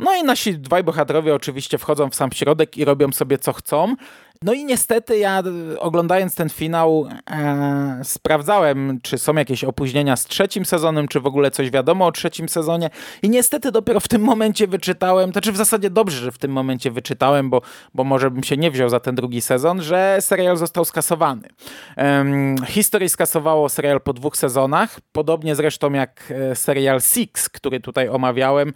No 0.00 0.16
i 0.16 0.22
nasi 0.24 0.58
dwaj 0.58 0.84
bohaterowie 0.84 1.34
oczywiście 1.34 1.78
wchodzą 1.78 2.10
w 2.10 2.14
sam 2.14 2.32
środek 2.32 2.76
i 2.76 2.84
robią 2.84 3.12
sobie 3.12 3.38
co 3.38 3.52
chcą. 3.52 3.94
No 4.42 4.52
i 4.52 4.64
niestety 4.64 5.18
ja 5.18 5.42
oglądając 5.78 6.34
ten 6.34 6.48
finał 6.48 7.08
e, 7.30 8.00
sprawdzałem, 8.04 8.98
czy 9.02 9.18
są 9.18 9.34
jakieś 9.34 9.64
opóźnienia 9.64 10.16
z 10.16 10.24
trzecim 10.24 10.64
sezonem, 10.64 11.08
czy 11.08 11.20
w 11.20 11.26
ogóle 11.26 11.50
coś 11.50 11.70
wiadomo 11.70 12.06
o 12.06 12.12
trzecim 12.12 12.48
sezonie 12.48 12.90
i 13.22 13.30
niestety 13.30 13.72
dopiero 13.72 14.00
w 14.00 14.08
tym 14.08 14.22
momencie 14.22 14.66
wyczytałem, 14.66 15.32
to 15.32 15.40
czy 15.40 15.52
w 15.52 15.56
zasadzie 15.56 15.90
dobrze, 15.90 16.16
że 16.16 16.32
w 16.32 16.38
tym 16.38 16.52
momencie 16.52 16.90
wyczytałem, 16.90 17.50
bo, 17.50 17.62
bo 17.94 18.04
może 18.04 18.30
bym 18.30 18.42
się 18.42 18.56
nie 18.56 18.70
wziął 18.70 18.88
za 18.88 19.00
ten 19.00 19.14
drugi 19.14 19.40
sezon, 19.40 19.82
że 19.82 20.16
serial 20.20 20.56
został 20.56 20.84
skasowany. 20.84 21.48
Um, 21.96 22.56
History 22.66 23.08
skasowało 23.08 23.68
serial 23.68 24.00
po 24.00 24.12
dwóch 24.12 24.36
sezonach, 24.36 25.00
podobnie 25.12 25.54
zresztą 25.54 25.92
jak 25.92 26.32
e, 26.50 26.56
serial 26.56 27.00
Six, 27.00 27.48
który 27.48 27.80
tutaj 27.80 28.08
omawiałem, 28.08 28.72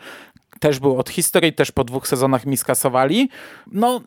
też 0.63 0.79
był 0.79 0.99
od 0.99 1.11
History, 1.11 1.53
też 1.53 1.73
po 1.73 1.85
dwóch 1.85 2.09
sezonach 2.09 2.47
mi 2.47 2.57
skasowali. 2.57 3.29
No, 3.67 4.01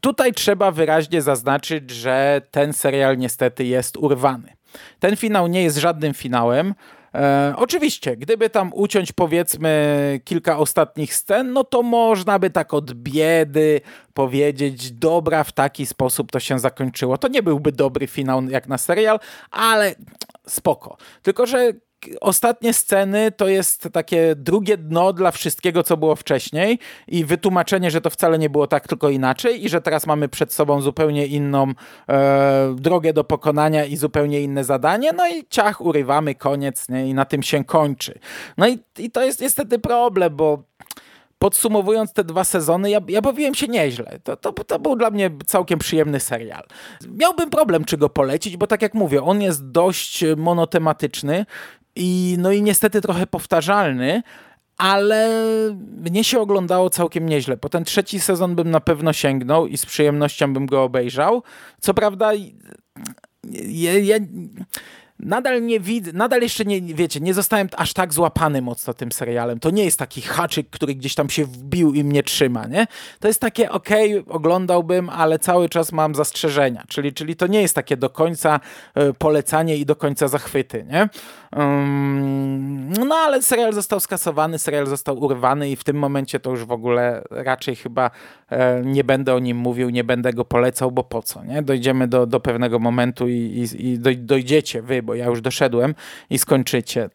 tutaj 0.00 0.32
trzeba 0.32 0.70
wyraźnie 0.70 1.22
zaznaczyć, 1.22 1.90
że 1.90 2.42
ten 2.50 2.72
serial 2.72 3.18
niestety 3.18 3.64
jest 3.64 3.96
urwany. 3.96 4.56
Ten 5.00 5.16
finał 5.16 5.46
nie 5.46 5.62
jest 5.62 5.76
żadnym 5.76 6.14
finałem. 6.14 6.74
E, 7.14 7.54
oczywiście, 7.56 8.16
gdyby 8.16 8.50
tam 8.50 8.70
uciąć 8.74 9.12
powiedzmy 9.12 10.20
kilka 10.24 10.58
ostatnich 10.58 11.14
scen, 11.14 11.52
no 11.52 11.64
to 11.64 11.82
można 11.82 12.38
by 12.38 12.50
tak 12.50 12.74
od 12.74 12.92
biedy 12.92 13.80
powiedzieć, 14.14 14.92
dobra, 14.92 15.44
w 15.44 15.52
taki 15.52 15.86
sposób 15.86 16.32
to 16.32 16.40
się 16.40 16.58
zakończyło. 16.58 17.18
To 17.18 17.28
nie 17.28 17.42
byłby 17.42 17.72
dobry 17.72 18.06
finał 18.06 18.42
jak 18.44 18.68
na 18.68 18.78
serial, 18.78 19.20
ale 19.50 19.94
spoko. 20.46 20.96
Tylko, 21.22 21.46
że 21.46 21.72
ostatnie 22.20 22.72
sceny 22.72 23.32
to 23.32 23.48
jest 23.48 23.88
takie 23.92 24.34
drugie 24.36 24.76
dno 24.76 25.12
dla 25.12 25.30
wszystkiego, 25.30 25.82
co 25.82 25.96
było 25.96 26.16
wcześniej 26.16 26.78
i 27.08 27.24
wytłumaczenie, 27.24 27.90
że 27.90 28.00
to 28.00 28.10
wcale 28.10 28.38
nie 28.38 28.50
było 28.50 28.66
tak, 28.66 28.88
tylko 28.88 29.10
inaczej 29.10 29.64
i 29.64 29.68
że 29.68 29.80
teraz 29.80 30.06
mamy 30.06 30.28
przed 30.28 30.52
sobą 30.52 30.80
zupełnie 30.80 31.26
inną 31.26 31.72
e, 32.08 32.74
drogę 32.78 33.12
do 33.12 33.24
pokonania 33.24 33.84
i 33.84 33.96
zupełnie 33.96 34.40
inne 34.40 34.64
zadanie, 34.64 35.12
no 35.12 35.28
i 35.28 35.46
ciach, 35.48 35.80
urywamy, 35.80 36.34
koniec 36.34 36.88
nie? 36.88 37.08
i 37.08 37.14
na 37.14 37.24
tym 37.24 37.42
się 37.42 37.64
kończy. 37.64 38.18
No 38.58 38.68
i, 38.68 38.78
i 38.98 39.10
to 39.10 39.24
jest 39.24 39.40
niestety 39.40 39.78
problem, 39.78 40.36
bo 40.36 40.62
podsumowując 41.38 42.12
te 42.12 42.24
dwa 42.24 42.44
sezony, 42.44 42.90
ja, 42.90 43.00
ja 43.08 43.22
bawiłem 43.22 43.54
się 43.54 43.68
nieźle. 43.68 44.18
To, 44.22 44.36
to, 44.36 44.52
to 44.52 44.78
był 44.78 44.96
dla 44.96 45.10
mnie 45.10 45.30
całkiem 45.46 45.78
przyjemny 45.78 46.20
serial. 46.20 46.62
Miałbym 47.08 47.50
problem, 47.50 47.84
czy 47.84 47.96
go 47.96 48.08
polecić, 48.08 48.56
bo 48.56 48.66
tak 48.66 48.82
jak 48.82 48.94
mówię, 48.94 49.22
on 49.22 49.42
jest 49.42 49.70
dość 49.70 50.24
monotematyczny 50.36 51.46
i, 51.96 52.36
no 52.38 52.52
i 52.52 52.62
niestety 52.62 53.00
trochę 53.00 53.26
powtarzalny, 53.26 54.22
ale 54.76 55.30
mnie 55.80 56.24
się 56.24 56.40
oglądało 56.40 56.90
całkiem 56.90 57.28
nieźle. 57.28 57.56
Po 57.56 57.68
ten 57.68 57.84
trzeci 57.84 58.20
sezon 58.20 58.54
bym 58.54 58.70
na 58.70 58.80
pewno 58.80 59.12
sięgnął 59.12 59.66
i 59.66 59.76
z 59.76 59.86
przyjemnością 59.86 60.54
bym 60.54 60.66
go 60.66 60.82
obejrzał. 60.82 61.42
Co 61.80 61.94
prawda, 61.94 62.32
ja, 63.66 63.98
ja 63.98 64.16
nadal 65.18 65.62
nie 65.62 65.80
widzę, 65.80 66.12
nadal 66.12 66.42
jeszcze 66.42 66.64
nie, 66.64 66.80
wiecie, 66.80 67.20
nie 67.20 67.34
zostałem 67.34 67.68
aż 67.76 67.92
tak 67.92 68.14
złapany 68.14 68.62
mocno 68.62 68.94
tym 68.94 69.12
serialem. 69.12 69.60
To 69.60 69.70
nie 69.70 69.84
jest 69.84 69.98
taki 69.98 70.22
haczyk, 70.22 70.70
który 70.70 70.94
gdzieś 70.94 71.14
tam 71.14 71.30
się 71.30 71.44
wbił 71.44 71.94
i 71.94 72.04
mnie 72.04 72.22
trzyma, 72.22 72.66
nie? 72.66 72.86
To 73.20 73.28
jest 73.28 73.40
takie, 73.40 73.70
okej, 73.70 74.18
okay, 74.18 74.34
oglądałbym, 74.34 75.10
ale 75.10 75.38
cały 75.38 75.68
czas 75.68 75.92
mam 75.92 76.14
zastrzeżenia, 76.14 76.84
czyli, 76.88 77.12
czyli 77.12 77.36
to 77.36 77.46
nie 77.46 77.62
jest 77.62 77.74
takie 77.74 77.96
do 77.96 78.10
końca 78.10 78.60
y, 78.98 79.14
polecanie 79.14 79.76
i 79.76 79.86
do 79.86 79.96
końca 79.96 80.28
zachwyty, 80.28 80.86
nie? 80.90 81.08
No 83.06 83.14
ale 83.14 83.42
serial 83.42 83.72
został 83.72 84.00
skasowany, 84.00 84.58
serial 84.58 84.86
został 84.86 85.18
urwany 85.18 85.70
i 85.70 85.76
w 85.76 85.84
tym 85.84 85.96
momencie 85.96 86.40
to 86.40 86.50
już 86.50 86.64
w 86.64 86.72
ogóle 86.72 87.22
raczej 87.30 87.76
chyba 87.76 88.10
e, 88.50 88.82
nie 88.84 89.04
będę 89.04 89.34
o 89.34 89.38
nim 89.38 89.56
mówił, 89.56 89.90
nie 89.90 90.04
będę 90.04 90.32
go 90.32 90.44
polecał, 90.44 90.90
bo 90.90 91.04
po 91.04 91.22
co, 91.22 91.44
nie? 91.44 91.62
Dojdziemy 91.62 92.08
do, 92.08 92.26
do 92.26 92.40
pewnego 92.40 92.78
momentu 92.78 93.28
i, 93.28 93.32
i, 93.32 93.86
i 93.88 93.98
dojdziecie 94.18 94.82
wy, 94.82 95.02
bo 95.02 95.14
ja 95.14 95.26
już 95.26 95.40
doszedłem 95.40 95.94
i 96.30 96.38
skończycie. 96.38 97.10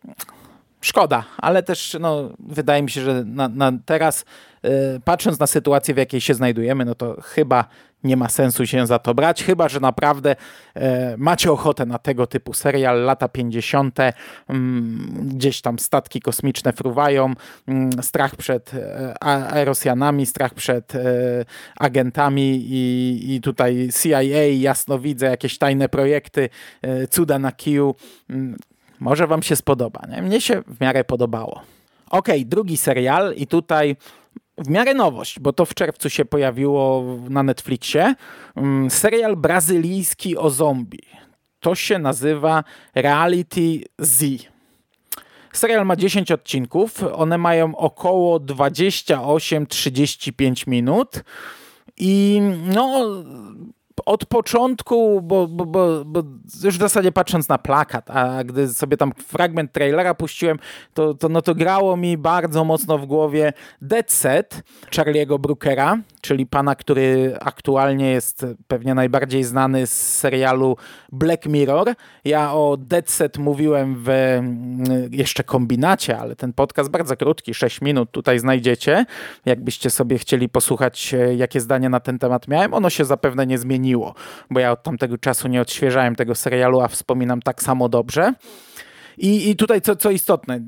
Szkoda, 0.82 1.24
ale 1.38 1.64
też 1.64 1.98
no, 2.00 2.30
wydaje 2.40 2.84
mi 2.84 2.90
się, 2.92 3.02
że 3.02 3.24
na, 3.26 3.48
na 3.48 3.72
teraz, 3.86 4.26
yy, 4.64 4.70
patrząc 5.06 5.40
na 5.40 5.48
sytuację, 5.48 5.94
w 5.94 5.98
jakiej 5.98 6.22
się 6.22 6.34
znajdujemy, 6.34 6.86
no 6.86 6.96
to 6.96 7.22
chyba 7.22 7.66
nie 8.04 8.18
ma 8.18 8.30
sensu 8.30 8.68
się 8.68 8.88
za 8.88 9.00
to 9.00 9.14
brać, 9.14 9.44
chyba 9.44 9.70
że 9.70 9.80
naprawdę 9.80 10.36
e, 10.76 11.18
macie 11.18 11.52
ochotę 11.52 11.86
na 11.86 12.00
tego 12.00 12.28
typu 12.28 12.54
serial, 12.54 13.04
lata 13.04 13.28
50., 13.28 14.00
mm, 14.48 15.30
gdzieś 15.36 15.62
tam 15.62 15.80
statki 15.80 16.22
kosmiczne 16.22 16.74
fruwają, 16.74 17.34
mm, 17.68 18.04
strach 18.04 18.36
przed 18.36 18.72
e, 18.74 19.66
Rosjanami, 19.66 20.26
strach 20.26 20.54
przed 20.54 20.96
e, 20.96 21.00
agentami 21.80 22.66
i, 22.70 23.36
i 23.36 23.42
tutaj 23.42 23.90
CIA, 24.02 24.22
jasno 24.60 25.00
widzę, 25.00 25.26
jakieś 25.26 25.58
tajne 25.58 25.90
projekty, 25.90 26.50
e, 26.82 27.08
cuda 27.08 27.40
na 27.40 27.52
kiju. 27.52 27.96
Mm, 28.30 28.58
może 29.00 29.28
wam 29.28 29.44
się 29.44 29.56
spodoba. 29.56 30.02
Nie? 30.10 30.22
Mnie 30.22 30.42
się 30.42 30.62
w 30.68 30.82
miarę 30.82 31.04
podobało. 31.04 31.62
Ok, 32.10 32.28
drugi 32.46 32.78
serial 32.78 33.34
i 33.36 33.48
tutaj 33.48 33.96
w 34.60 34.70
miarę 34.70 34.94
nowość, 34.94 35.40
bo 35.40 35.54
to 35.54 35.66
w 35.66 35.74
czerwcu 35.74 36.10
się 36.10 36.26
pojawiło 36.26 37.04
na 37.30 37.44
Netflixie. 37.44 38.16
Mm, 38.56 38.90
serial 38.90 39.36
brazylijski 39.36 40.38
o 40.38 40.50
zombie. 40.50 41.04
To 41.60 41.76
się 41.76 42.00
nazywa 42.00 42.64
Reality 42.96 43.84
Z. 44.00 44.26
Serial 45.54 45.86
ma 45.86 45.96
10 45.96 46.32
odcinków. 46.32 47.04
One 47.14 47.38
mają 47.38 47.76
około 47.76 48.40
28-35 48.40 50.68
minut. 50.68 51.24
I 51.98 52.42
no, 52.66 53.06
od 54.06 54.26
początku, 54.26 55.22
bo, 55.22 55.48
bo, 55.48 55.66
bo, 55.66 56.06
bo, 56.06 56.24
już 56.64 56.78
w 56.78 56.80
zasadzie 56.80 57.12
patrząc 57.12 57.50
na 57.50 57.58
plakat, 57.58 58.10
a 58.10 58.44
gdy 58.44 58.68
sobie 58.68 58.98
tam 58.98 59.12
fragment 59.28 59.72
trailera 59.72 60.14
puściłem, 60.14 60.60
to, 60.94 61.14
to, 61.14 61.30
no 61.30 61.42
to 61.42 61.56
grało 61.56 61.98
mi 61.98 62.18
bardzo 62.18 62.66
mocno 62.66 62.98
w 62.98 63.06
głowie 63.06 63.54
Dead 63.82 64.12
Set 64.12 64.64
Charlie'ego 64.92 65.40
Brookera, 65.40 65.98
czyli 66.22 66.46
pana, 66.46 66.76
który 66.76 67.38
aktualnie 67.42 68.12
jest 68.12 68.46
pewnie 68.68 68.94
najbardziej 68.94 69.44
znany 69.44 69.88
z 69.88 70.18
serialu 70.18 70.78
Black 71.12 71.46
Mirror. 71.46 71.94
Ja 72.26 72.54
o 72.54 72.78
Dead 72.78 73.10
Set 73.10 73.38
mówiłem 73.38 73.96
w 74.04 74.10
mm, 74.10 74.84
jeszcze 75.12 75.44
kombinacie, 75.44 76.18
ale 76.18 76.36
ten 76.36 76.54
podcast 76.54 76.90
bardzo 76.90 77.18
krótki, 77.18 77.54
6 77.54 77.82
minut 77.82 78.12
tutaj 78.12 78.40
znajdziecie. 78.40 79.06
Jakbyście 79.46 79.90
sobie 79.90 80.18
chcieli 80.18 80.50
posłuchać, 80.50 81.14
e, 81.14 81.36
jakie 81.36 81.62
zdanie 81.62 81.90
na 81.90 82.00
ten 82.00 82.20
temat 82.20 82.48
miałem, 82.48 82.74
ono 82.74 82.90
się 82.90 83.06
zapewne 83.06 83.48
nie 83.48 83.58
zmieniło, 83.90 84.16
bo 84.50 84.60
ja 84.60 84.72
od 84.72 84.84
tamtego 84.84 85.18
czasu 85.18 85.48
nie 85.48 85.62
odświeżałem 85.62 86.16
tego 86.16 86.36
serialu, 86.36 86.82
a 86.82 86.88
wspominam 86.88 87.42
tak 87.42 87.64
samo 87.64 87.90
dobrze. 87.90 88.34
I, 89.18 89.50
i 89.50 89.56
tutaj 89.56 89.82
co, 89.82 89.96
co 89.96 90.12
istotne, 90.12 90.60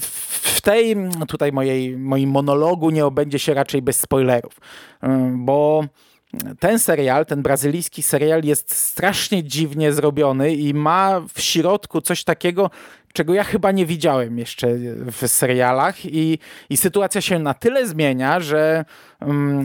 w 0.00 0.60
tej 0.60 0.96
tutaj 1.28 1.52
mojej, 1.52 1.96
moim 1.96 2.30
monologu 2.30 2.90
nie 2.90 3.06
obędzie 3.06 3.38
się 3.38 3.54
raczej 3.54 3.82
bez 3.82 4.00
spoilerów, 4.00 4.60
bo 5.34 5.84
ten 6.58 6.78
serial, 6.78 7.26
ten 7.26 7.42
brazylijski 7.42 8.02
serial 8.02 8.44
jest 8.44 8.74
strasznie 8.74 9.44
dziwnie 9.44 9.92
zrobiony 9.92 10.54
i 10.54 10.74
ma 10.74 11.20
w 11.34 11.40
środku 11.40 12.00
coś 12.00 12.24
takiego, 12.24 12.70
czego 13.12 13.34
ja 13.34 13.44
chyba 13.44 13.72
nie 13.72 13.86
widziałem 13.86 14.38
jeszcze 14.38 14.68
w 15.12 15.28
serialach 15.28 16.04
i, 16.04 16.38
i 16.70 16.76
sytuacja 16.76 17.20
się 17.20 17.38
na 17.38 17.54
tyle 17.54 17.86
zmienia, 17.86 18.40
że 18.40 18.84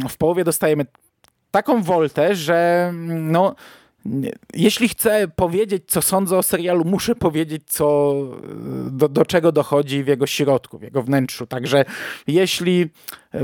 w 0.09 0.17
połowie 0.17 0.43
dostajemy 0.43 0.85
taką 1.55 1.83
woltę, 1.83 2.35
że 2.35 2.91
no 3.03 3.55
jeśli 4.53 4.89
chcę 4.89 5.27
powiedzieć, 5.35 5.83
co 5.87 6.01
sądzę 6.01 6.37
o 6.37 6.43
serialu, 6.43 6.85
muszę 6.85 7.15
powiedzieć, 7.15 7.63
co, 7.67 8.13
do, 8.91 9.09
do, 9.09 9.25
czego 9.25 9.51
dochodzi 9.51 10.03
w 10.03 10.07
jego 10.07 10.27
środku, 10.27 10.77
w 10.77 10.81
jego 10.81 11.03
wnętrzu. 11.03 11.47
Także 11.47 11.85
jeśli 12.27 12.89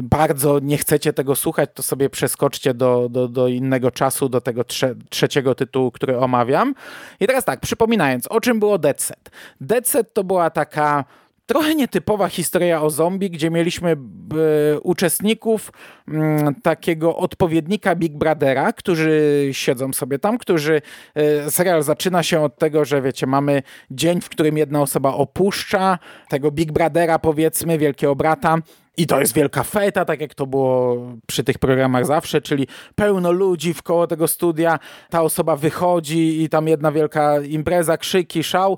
bardzo 0.04 0.60
nie 0.60 0.78
chcecie 0.78 1.14
tego 1.14 1.36
słuchać, 1.36 1.70
to 1.74 1.84
sobie 1.84 2.10
przeskoczcie 2.10 2.74
do, 2.74 3.10
do, 3.10 3.28
do 3.28 3.48
innego 3.48 3.92
czasu, 3.92 4.30
do 4.30 4.42
tego 4.42 4.64
trze 4.64 4.96
trzeciego 5.10 5.56
tytułu, 5.56 5.92
który 5.92 6.18
omawiam. 6.18 6.76
I 7.20 7.28
teraz 7.28 7.46
tak, 7.46 7.60
przypominając, 7.60 8.28
o 8.28 8.42
czym 8.42 8.60
było 8.60 8.78
Dead 8.78 9.02
Set. 9.02 9.32
Dead 9.62 9.88
Set 9.88 10.14
to 10.14 10.24
była 10.24 10.50
taka 10.50 11.06
trochę 11.46 11.76
nietypowa 11.76 12.28
historia 12.28 12.82
o 12.82 12.90
zombie, 12.90 13.30
gdzie 13.30 13.50
mieliśmy 13.50 13.92
e, 13.92 14.80
uczestników 14.80 15.72
mm, 16.08 16.56
takiego 16.56 17.18
odpowiednika 17.18 17.96
Big 17.96 18.18
Brothera, 18.18 18.74
którzy 18.74 19.50
siedzą 19.52 19.94
sobie 19.94 20.20
tam, 20.20 20.38
którzy 20.38 20.82
e, 21.16 21.52
serial 21.52 21.84
zaczyna 21.84 22.24
się 22.24 22.42
od 22.42 22.58
tego, 22.58 22.86
że 22.86 23.02
wiecie, 23.02 23.28
mamy 23.28 23.64
dzień, 23.92 24.22
w 24.22 24.30
którym 24.30 24.58
jedna 24.58 24.82
osoba 24.82 25.14
opuszcza 25.14 26.00
tego 26.30 26.52
Big 26.52 26.72
Brothera, 26.72 27.20
powiedzmy, 27.20 27.78
wielkiego 27.78 28.16
brata, 28.16 28.58
i 28.98 29.08
to 29.08 29.20
jest 29.20 29.34
wielka 29.34 29.64
feta, 29.64 30.06
tak 30.06 30.22
jak 30.22 30.34
to 30.34 30.48
było 30.48 30.98
przy 31.28 31.44
tych 31.44 31.58
programach 31.58 32.06
zawsze, 32.06 32.42
czyli 32.42 32.68
pełno 32.96 33.32
ludzi 33.32 33.74
w 33.74 33.84
koło 33.84 34.08
tego 34.08 34.28
studia, 34.28 34.80
ta 35.10 35.22
osoba 35.22 35.56
wychodzi 35.56 36.44
i 36.44 36.50
tam 36.50 36.68
jedna 36.68 36.92
wielka 36.92 37.42
impreza, 37.42 37.98
krzyki, 37.98 38.44
szał 38.44 38.78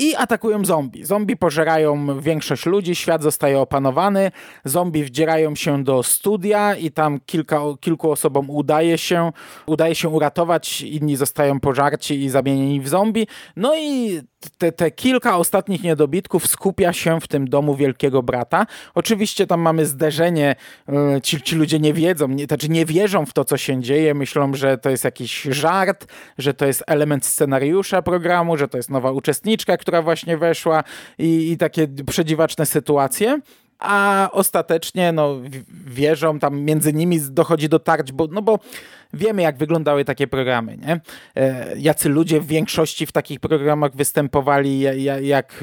i 0.00 0.16
atakują 0.16 0.64
zombie. 0.64 1.04
Zombie 1.04 1.36
pożerają 1.36 2.20
większość 2.20 2.66
ludzi, 2.66 2.94
świat 2.94 3.22
zostaje 3.22 3.58
opanowany, 3.58 4.30
zombie 4.64 5.04
wdzierają 5.04 5.54
się 5.54 5.84
do 5.84 6.02
studia 6.02 6.74
i 6.74 6.90
tam 6.90 7.20
kilka, 7.26 7.60
kilku 7.80 8.10
osobom 8.10 8.50
udaje 8.50 8.98
się, 8.98 9.32
udaje 9.66 9.94
się 9.94 10.08
uratować, 10.08 10.80
inni 10.82 11.16
zostają 11.16 11.60
pożarci 11.60 12.24
i 12.24 12.30
zamienieni 12.30 12.80
w 12.80 12.88
zombie. 12.88 13.26
No 13.56 13.76
i 13.76 14.20
te, 14.58 14.72
te 14.72 14.90
kilka 14.90 15.36
ostatnich 15.36 15.82
niedobitków 15.82 16.46
skupia 16.46 16.92
się 16.92 17.20
w 17.20 17.28
tym 17.28 17.48
domu 17.48 17.74
Wielkiego 17.74 18.22
Brata. 18.22 18.66
Oczywiście 18.94 19.46
tam 19.46 19.60
mamy 19.60 19.86
zderzenie, 19.86 20.56
e, 20.88 21.20
ci, 21.20 21.42
ci 21.42 21.56
ludzie 21.56 21.78
nie 21.78 21.94
wiedzą, 21.94 22.28
nie, 22.28 22.44
znaczy 22.44 22.68
nie 22.68 22.86
wierzą 22.86 23.26
w 23.26 23.32
to, 23.32 23.44
co 23.44 23.56
się 23.56 23.82
dzieje, 23.82 24.14
myślą, 24.14 24.54
że 24.54 24.78
to 24.78 24.90
jest 24.90 25.04
jakiś 25.04 25.42
żart, 25.42 26.06
że 26.38 26.54
to 26.54 26.66
jest 26.66 26.84
element 26.86 27.26
scenariusza 27.26 28.02
programu, 28.02 28.56
że 28.56 28.68
to 28.68 28.76
jest 28.76 28.90
nowa 28.90 29.12
uczestniczka, 29.12 29.76
która 29.76 30.02
właśnie 30.02 30.36
weszła 30.36 30.84
i, 31.18 31.50
i 31.50 31.56
takie 31.56 31.88
przedziwaczne 32.06 32.66
sytuacje 32.66 33.40
a 33.80 34.28
ostatecznie 34.32 35.12
no, 35.12 35.36
wierzą, 35.86 36.38
tam 36.38 36.60
między 36.60 36.92
nimi 36.92 37.20
dochodzi 37.20 37.68
do 37.68 37.78
tarć, 37.78 38.12
bo, 38.12 38.26
no 38.30 38.42
bo 38.42 38.58
Wiemy, 39.12 39.42
jak 39.42 39.58
wyglądały 39.58 40.04
takie 40.04 40.26
programy, 40.26 40.76
nie? 40.76 41.00
E, 41.36 41.74
jacy 41.78 42.08
ludzie 42.08 42.40
w 42.40 42.46
większości 42.46 43.06
w 43.06 43.12
takich 43.12 43.40
programach 43.40 43.96
występowali, 43.96 44.80
jak, 44.80 45.54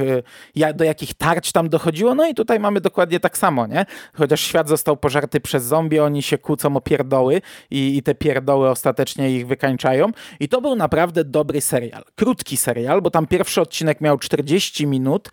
jak, 0.56 0.76
do 0.76 0.84
jakich 0.84 1.14
tarć 1.14 1.52
tam 1.52 1.70
dochodziło. 1.70 2.16
No 2.16 2.28
i 2.28 2.34
tutaj 2.34 2.60
mamy 2.60 2.82
dokładnie 2.82 3.20
tak 3.20 3.38
samo, 3.38 3.68
nie? 3.68 3.86
Chociaż 4.14 4.42
świat 4.42 4.70
został 4.70 4.98
pożarty 4.98 5.40
przez 5.40 5.64
zombie, 5.64 6.00
oni 6.00 6.22
się 6.22 6.38
kłócą 6.38 6.78
o 6.78 6.82
pierdoły 6.82 7.42
i, 7.72 7.98
i 7.98 8.04
te 8.04 8.16
pierdoły 8.16 8.70
ostatecznie 8.70 9.32
ich 9.32 9.48
wykańczają. 9.48 10.12
I 10.40 10.50
to 10.50 10.62
był 10.62 10.76
naprawdę 10.76 11.24
dobry 11.24 11.62
serial. 11.62 12.04
Krótki 12.16 12.58
serial, 12.58 13.02
bo 13.02 13.12
tam 13.12 13.28
pierwszy 13.28 13.62
odcinek 13.62 14.02
miał 14.02 14.18
40 14.18 14.88
minut, 14.88 15.30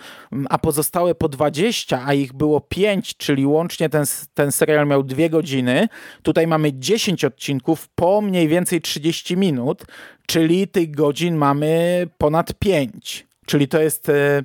a 0.50 0.58
pozostałe 0.58 1.14
po 1.14 1.28
20, 1.28 2.02
a 2.06 2.14
ich 2.14 2.32
było 2.32 2.60
5, 2.60 3.16
czyli 3.16 3.46
łącznie 3.46 3.88
ten, 3.88 4.04
ten 4.34 4.52
serial 4.52 4.86
miał 4.86 5.02
2 5.02 5.28
godziny. 5.28 5.88
Tutaj 6.22 6.46
mamy 6.46 6.72
10 6.72 7.24
odcinków 7.24 7.88
po 7.94 8.03
mniej 8.20 8.48
więcej 8.48 8.80
30 8.80 9.36
minut, 9.36 9.84
czyli 10.26 10.68
tych 10.68 10.90
godzin 10.90 11.34
mamy 11.36 12.06
ponad 12.18 12.54
5. 12.58 13.26
Czyli 13.46 13.68
to 13.68 13.80
jest 13.80 14.08
e, 14.08 14.44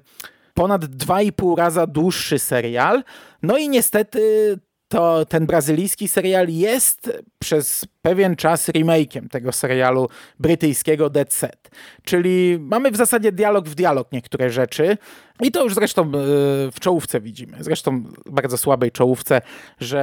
ponad 0.54 0.86
2,5 0.86 1.58
raza 1.58 1.88
dłuższy 1.88 2.40
serial. 2.40 3.04
No 3.44 3.58
i 3.58 3.70
niestety 3.70 4.56
to 4.90 5.26
ten 5.26 5.46
brazylijski 5.46 6.08
serial 6.08 6.48
jest 6.50 7.12
przez 7.40 7.86
pewien 8.02 8.36
czas 8.36 8.70
remake'iem 8.70 9.28
tego 9.30 9.52
serialu 9.52 10.10
brytyjskiego 10.40 11.10
Dead 11.10 11.34
Set. 11.34 11.70
Czyli 12.04 12.58
mamy 12.60 12.92
w 12.92 12.96
zasadzie 12.96 13.32
dialog 13.32 13.70
w 13.70 13.76
dialog 13.76 14.12
niektóre 14.12 14.50
rzeczy 14.50 14.98
i 15.42 15.52
to 15.52 15.64
już 15.64 15.74
zresztą 15.76 16.02
e, 16.02 16.12
w 16.72 16.80
czołówce 16.80 17.22
widzimy. 17.22 17.58
Zresztą 17.60 18.04
bardzo 18.26 18.58
słabej 18.58 18.92
czołówce, 18.92 19.42
że 19.80 20.02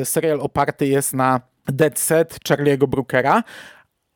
e, 0.00 0.04
serial 0.04 0.40
oparty 0.40 0.86
jest 0.86 1.14
na 1.14 1.40
Dead 1.66 1.96
Set 1.98 2.38
Charlie'ego 2.44 2.86
Brookera, 2.86 3.44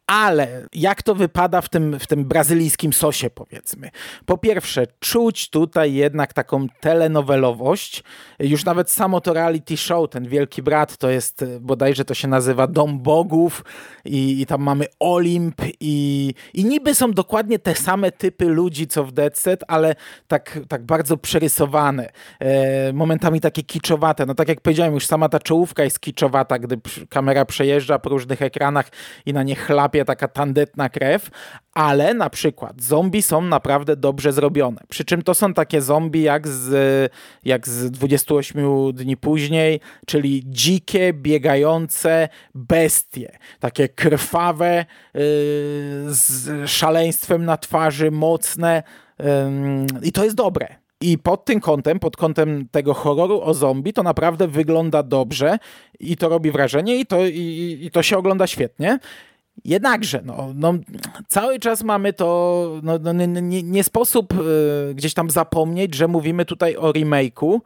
ale 0.06 0.66
jak 0.72 1.02
to 1.02 1.14
wypada 1.14 1.60
w 1.60 1.68
tym, 1.68 1.98
w 1.98 2.06
tym 2.06 2.24
brazylijskim 2.24 2.92
sosie, 2.92 3.30
powiedzmy? 3.30 3.90
Po 4.26 4.38
pierwsze, 4.38 4.86
czuć 5.00 5.50
tutaj 5.50 5.94
jednak 5.94 6.32
taką 6.32 6.66
telenowelowość. 6.80 8.02
Już 8.38 8.64
nawet 8.64 8.90
samo 8.90 9.20
to 9.20 9.32
reality 9.32 9.76
show, 9.76 10.10
ten 10.10 10.28
Wielki 10.28 10.62
Brat, 10.62 10.96
to 10.96 11.10
jest 11.10 11.44
bodajże 11.60 12.04
to 12.04 12.14
się 12.14 12.28
nazywa 12.28 12.66
Dom 12.66 13.00
Bogów 13.00 13.64
i, 14.04 14.40
i 14.40 14.46
tam 14.46 14.62
mamy 14.62 14.86
Olimp 15.00 15.62
i, 15.80 16.34
i 16.54 16.64
niby 16.64 16.94
są 16.94 17.12
dokładnie 17.12 17.58
te 17.58 17.74
same 17.74 18.12
typy 18.12 18.44
ludzi, 18.44 18.86
co 18.86 19.04
w 19.04 19.12
Dead 19.12 19.38
Set, 19.38 19.64
ale 19.68 19.94
tak, 20.28 20.58
tak 20.68 20.82
bardzo 20.82 21.16
przerysowane. 21.16 22.08
E, 22.40 22.92
momentami 22.92 23.40
takie 23.40 23.62
kiczowate. 23.62 24.26
No 24.26 24.34
tak 24.34 24.48
jak 24.48 24.60
powiedziałem, 24.60 24.94
już 24.94 25.06
sama 25.06 25.28
ta 25.28 25.38
czołówka 25.38 25.84
jest 25.84 26.00
kiczowata, 26.00 26.58
gdy 26.58 26.80
kamera 27.08 27.44
przejeżdża 27.44 27.98
po 27.98 28.08
różnych 28.08 28.42
ekranach 28.42 28.88
i 29.26 29.32
na 29.32 29.42
nie 29.42 29.56
taka 30.04 30.28
tandetna 30.28 30.88
krew, 30.88 31.30
ale 31.74 32.14
na 32.14 32.30
przykład 32.30 32.82
zombie 32.82 33.22
są 33.22 33.40
naprawdę 33.40 33.96
dobrze 33.96 34.32
zrobione. 34.32 34.80
Przy 34.88 35.04
czym 35.04 35.22
to 35.22 35.34
są 35.34 35.54
takie 35.54 35.80
zombie 35.80 36.22
jak 36.22 36.48
z, 36.48 37.12
jak 37.44 37.68
z 37.68 37.90
28 37.90 38.92
dni 38.92 39.16
później, 39.16 39.80
czyli 40.06 40.42
dzikie, 40.46 41.12
biegające 41.12 42.28
bestie. 42.54 43.38
Takie 43.60 43.88
krwawe, 43.88 44.84
yy, 45.14 45.20
z 46.06 46.70
szaleństwem 46.70 47.44
na 47.44 47.56
twarzy, 47.56 48.10
mocne. 48.10 48.82
Yy, 49.18 49.26
I 50.02 50.12
to 50.12 50.24
jest 50.24 50.36
dobre. 50.36 50.84
I 51.00 51.18
pod 51.18 51.44
tym 51.44 51.60
kątem, 51.60 51.98
pod 51.98 52.16
kątem 52.16 52.68
tego 52.70 52.94
horroru 52.94 53.40
o 53.40 53.54
zombie, 53.54 53.92
to 53.92 54.02
naprawdę 54.02 54.48
wygląda 54.48 55.02
dobrze 55.02 55.58
i 56.00 56.16
to 56.16 56.28
robi 56.28 56.50
wrażenie 56.50 56.96
i 56.96 57.06
to, 57.06 57.26
i, 57.26 57.78
i 57.82 57.90
to 57.90 58.02
się 58.02 58.18
ogląda 58.18 58.46
świetnie. 58.46 58.98
Jednakże, 59.64 60.22
no, 60.24 60.52
no, 60.54 60.74
cały 61.28 61.58
czas 61.58 61.82
mamy 61.82 62.12
to, 62.12 62.80
no, 62.82 62.98
no 62.98 63.12
nie, 63.12 63.62
nie, 63.62 63.84
sposób 63.84 64.34
y, 64.34 64.94
gdzieś 64.94 65.14
tam 65.14 65.30
zapomnieć, 65.30 65.94
że 65.94 66.08
mówimy 66.08 66.44
tutaj 66.44 66.76
o 66.76 66.92
remake'u, 66.92 67.60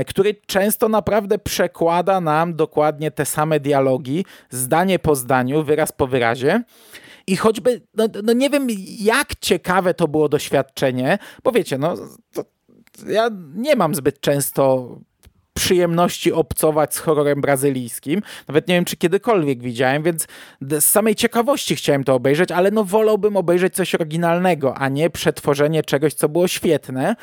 y, 0.00 0.04
który 0.04 0.34
często 0.46 0.88
naprawdę 0.88 1.38
przekłada 1.38 2.20
nam 2.20 2.56
dokładnie 2.56 3.10
te 3.10 3.24
same 3.24 3.60
dialogi, 3.60 4.24
zdanie 4.50 4.98
po 4.98 5.14
zdaniu, 5.14 5.64
wyraz 5.64 5.92
po 5.92 6.06
wyrazie. 6.06 6.62
I 7.26 7.36
choćby, 7.36 7.80
no, 7.94 8.04
no 8.22 8.32
nie 8.32 8.50
wiem, 8.50 8.66
jak 9.00 9.34
ciekawe 9.40 9.94
to 9.94 10.08
było 10.08 10.28
doświadczenie, 10.28 11.18
bo 11.44 11.52
wiecie, 11.52 11.78
no, 11.78 11.94
to, 12.32 12.44
ja 13.06 13.28
nie 13.54 13.76
mam 13.76 13.94
zbyt 13.94 14.20
często 14.20 14.88
przyjemności 15.66 16.32
obcować 16.32 16.94
z 16.94 16.98
horrorem 16.98 17.40
brazylijskim. 17.40 18.22
Nawet 18.48 18.68
nie 18.68 18.74
wiem, 18.74 18.84
czy 18.84 18.96
kiedykolwiek 18.96 19.62
widziałem, 19.62 20.02
więc 20.02 20.26
z 20.60 20.84
samej 20.84 21.14
ciekawości 21.14 21.76
chciałem 21.76 22.04
to 22.04 22.14
obejrzeć, 22.14 22.52
ale 22.52 22.70
no 22.70 22.84
wolałbym 22.84 23.36
obejrzeć 23.36 23.74
coś 23.74 23.94
oryginalnego, 23.94 24.74
a 24.74 24.88
nie 24.88 25.10
przetworzenie 25.10 25.82
czegoś, 25.82 26.14
co 26.14 26.28
było 26.28 26.48
świetne. 26.48 27.16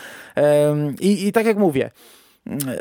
I, 0.99 1.27
i 1.27 1.32
tak 1.32 1.45
jak 1.45 1.58
mówię, 1.58 1.91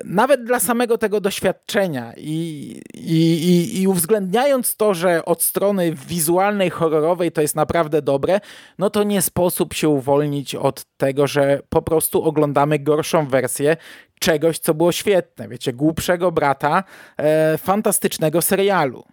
nawet 0.04 0.44
dla 0.44 0.60
samego 0.60 0.98
tego 0.98 1.20
doświadczenia 1.20 2.12
i, 2.16 2.80
i, 2.94 3.80
i, 3.80 3.88
uwzględniając 3.88 4.76
to, 4.76 4.94
że 4.94 5.24
od 5.24 5.42
strony 5.42 5.94
wizualnej, 6.08 6.70
horrorowej 6.70 7.32
to 7.32 7.42
jest 7.42 7.56
naprawdę 7.56 8.02
dobre, 8.02 8.40
no 8.78 8.90
to 8.90 9.02
nie 9.02 9.22
sposób 9.22 9.74
się 9.74 9.88
uwolnić 9.88 10.54
od 10.54 10.84
tego, 10.96 11.26
że 11.26 11.60
po 11.68 11.82
prostu 11.82 12.22
oglądamy 12.22 12.78
gorszą 12.78 13.26
wersję 13.26 13.76
czegoś, 14.22 14.58
co 14.58 14.74
było 14.74 14.92
świetne. 14.92 15.48
Wiecie, 15.48 15.72
głupszego 15.72 16.32
brata 16.32 16.84
e, 17.16 17.58
fantastycznego 17.58 18.42
serialu. 18.42 19.04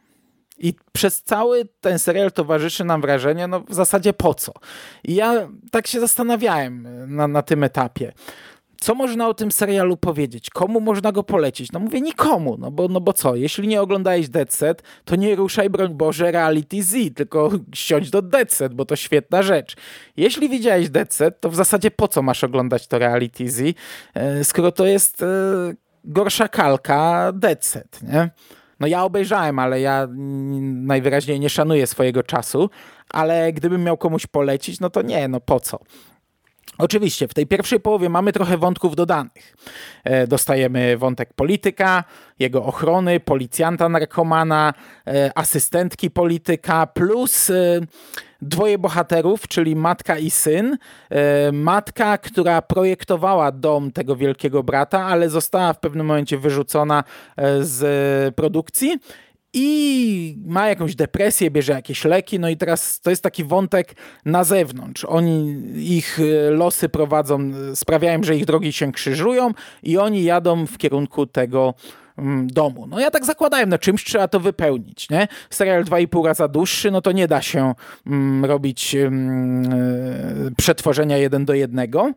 I 0.58 0.74
przez 0.92 1.24
cały 1.24 1.66
ten 1.82 2.00
serial 2.00 2.32
towarzyszy 2.32 2.86
nam 2.86 3.02
wrażenie, 3.02 3.48
no 3.48 3.60
w 3.70 3.74
zasadzie 3.74 4.14
po 4.14 4.34
co? 4.34 4.52
I 5.04 5.16
ja 5.16 5.50
tak 5.72 5.88
się 5.88 6.00
zastanawiałem 6.00 6.88
na, 7.16 7.28
na 7.28 7.42
tym 7.42 7.64
etapie 7.64 8.12
co 8.80 8.96
można 8.96 9.28
o 9.28 9.34
tym 9.34 9.52
serialu 9.52 9.98
powiedzieć? 9.98 10.50
Komu 10.50 10.82
można 10.82 11.12
go 11.12 11.24
polecić? 11.24 11.72
No 11.72 11.80
mówię 11.80 12.02
nikomu, 12.02 12.58
no 12.60 12.72
bo, 12.72 12.88
no 12.88 13.02
bo 13.02 13.14
co? 13.14 13.36
Jeśli 13.36 13.68
nie 13.68 13.82
oglądałeś 13.82 14.30
Dead 14.30 14.54
Set, 14.54 14.84
to 15.06 15.16
nie 15.16 15.36
ruszaj, 15.36 15.70
broń 15.70 15.94
Boże, 15.94 16.32
Reality 16.32 16.84
Z, 16.84 17.16
tylko 17.16 17.52
siądź 17.74 18.10
do 18.10 18.22
Dead 18.22 18.54
Set, 18.54 18.74
bo 18.74 18.86
to 18.86 18.96
świetna 18.96 19.44
rzecz. 19.44 19.76
Jeśli 20.18 20.50
widziałeś 20.50 20.90
Dead 20.90 21.14
Set, 21.14 21.42
to 21.42 21.50
w 21.50 21.56
zasadzie 21.56 21.92
po 21.92 22.08
co 22.08 22.22
masz 22.22 22.44
oglądać 22.44 22.88
to 22.88 23.00
Reality 23.00 23.50
Z, 23.50 23.78
e, 24.14 24.44
skoro 24.44 24.72
to 24.72 24.86
jest 24.86 25.24
e, 25.24 25.26
gorsza 26.04 26.48
kalka 26.48 27.32
Dead 27.34 27.66
Set, 27.66 28.00
nie? 28.04 28.30
No 28.80 28.88
ja 28.88 29.04
obejrzałem, 29.04 29.60
ale 29.60 29.82
ja 29.82 30.08
najwyraźniej 30.88 31.40
nie 31.40 31.50
szanuję 31.50 31.88
swojego 31.88 32.24
czasu, 32.24 32.70
ale 33.10 33.54
gdybym 33.54 33.84
miał 33.84 33.98
komuś 33.98 34.28
polecić, 34.28 34.80
no 34.80 34.90
to 34.90 35.02
nie, 35.02 35.28
no 35.28 35.40
po 35.40 35.60
co? 35.60 35.80
Oczywiście, 36.80 37.28
w 37.28 37.34
tej 37.34 37.48
pierwszej 37.48 37.80
połowie 37.80 38.10
mamy 38.10 38.34
trochę 38.34 38.58
wątków 38.58 38.96
dodanych. 38.96 39.56
E, 40.04 40.28
dostajemy 40.28 40.98
wątek 40.98 41.34
polityka, 41.34 42.04
jego 42.40 42.66
ochrony, 42.66 43.20
policjanta 43.20 43.90
narkomana, 43.90 44.74
e, 45.08 45.32
asystentki 45.36 46.12
polityka, 46.12 46.88
plus 46.88 47.50
e, 47.50 47.80
dwoje 48.42 48.78
bohaterów, 48.78 49.48
czyli 49.48 49.76
matka 49.76 50.18
i 50.18 50.30
syn. 50.30 50.78
Matka, 51.54 52.18
która 52.18 52.62
projektowała 52.62 53.52
dom 53.52 53.92
tego 53.92 54.16
wielkiego 54.16 54.64
brata, 54.64 55.06
ale 55.06 55.30
została 55.30 55.74
w 55.74 55.80
pewnym 55.80 56.06
momencie 56.06 56.38
wyrzucona 56.38 57.04
z 57.62 58.36
produkcji 58.36 59.00
i 59.54 60.38
ma 60.46 60.68
jakąś 60.68 60.96
depresję, 60.96 61.52
bierze 61.52 61.74
jakieś 61.74 62.06
leki, 62.06 62.40
no 62.40 62.50
i 62.50 62.58
teraz 62.58 63.00
to 63.00 63.10
jest 63.10 63.24
taki 63.24 63.44
wątek 63.44 63.96
na 64.26 64.44
zewnątrz. 64.44 65.06
Oni, 65.06 65.62
ich 65.76 66.20
e, 66.20 66.52
losy 66.52 66.90
prowadzą, 66.90 67.52
sprawiają, 67.76 68.24
że 68.24 68.36
ich 68.36 68.46
drogi 68.46 68.74
się 68.74 68.92
krzyżują 68.92 69.52
i 69.84 69.98
oni 69.98 70.24
jadą 70.24 70.66
w 70.66 70.78
kierunku 70.78 71.26
tego 71.26 71.74
mm, 72.18 72.48
domu. 72.48 72.88
No 72.88 73.00
ja 73.00 73.12
tak 73.12 73.26
zakładałem, 73.26 73.70
no 73.70 73.78
czymś 73.78 74.04
trzeba 74.04 74.28
to 74.28 74.40
wypełnić, 74.40 75.10
nie? 75.10 75.28
Serial 75.50 75.84
2,5 75.84 76.26
raza 76.26 76.48
dłuższy, 76.48 76.92
no 76.92 77.02
to 77.02 77.12
nie 77.12 77.28
da 77.28 77.42
się 77.42 77.74
mm, 78.08 78.46
robić 78.46 78.96
mm, 78.96 79.74
e, 80.48 80.52
przetworzenia 80.58 81.18
jeden 81.18 81.46
do 81.46 81.54
jednego, 81.54 82.12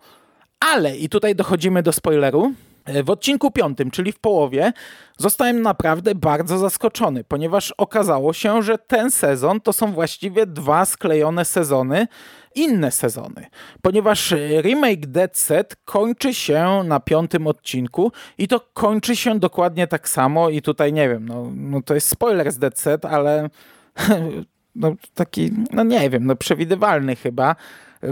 ale 0.60 0.96
i 0.96 1.08
tutaj 1.08 1.34
dochodzimy 1.34 1.82
do 1.82 1.92
spoileru, 1.92 2.52
E, 2.52 2.71
w 3.04 3.10
odcinku 3.10 3.50
piątym, 3.50 3.90
czyli 3.90 4.12
w 4.12 4.18
połowie, 4.18 4.72
zostałem 5.18 5.62
naprawdę 5.62 6.14
bardzo 6.14 6.58
zaskoczony, 6.58 7.24
ponieważ 7.24 7.74
okazało 7.78 8.32
się, 8.32 8.62
że 8.62 8.78
ten 8.78 9.10
sezon 9.10 9.60
to 9.60 9.72
są 9.72 9.92
właściwie 9.92 10.46
dwa 10.46 10.84
sklejone 10.84 11.44
sezony, 11.44 12.06
inne 12.54 12.90
sezony, 12.90 13.46
ponieważ 13.82 14.34
remake 14.60 15.06
Dead 15.06 15.38
Set 15.38 15.76
kończy 15.84 16.34
się 16.34 16.82
na 16.84 17.00
piątym 17.00 17.46
odcinku 17.46 18.12
i 18.38 18.48
to 18.48 18.60
kończy 18.60 19.16
się 19.16 19.38
dokładnie 19.38 19.86
tak 19.86 20.08
samo 20.08 20.48
i 20.48 20.62
tutaj 20.62 20.92
nie 20.92 21.08
wiem, 21.08 21.28
no, 21.28 21.50
no 21.54 21.82
to 21.82 21.94
jest 21.94 22.08
spoiler 22.08 22.52
z 22.52 22.58
Dead 22.58 22.78
Set, 22.78 23.04
ale 23.04 23.50
no 24.74 24.94
taki, 25.14 25.50
no 25.72 25.84
nie 25.84 26.10
wiem, 26.10 26.26
no 26.26 26.36
przewidywalny 26.36 27.16
chyba, 27.16 27.56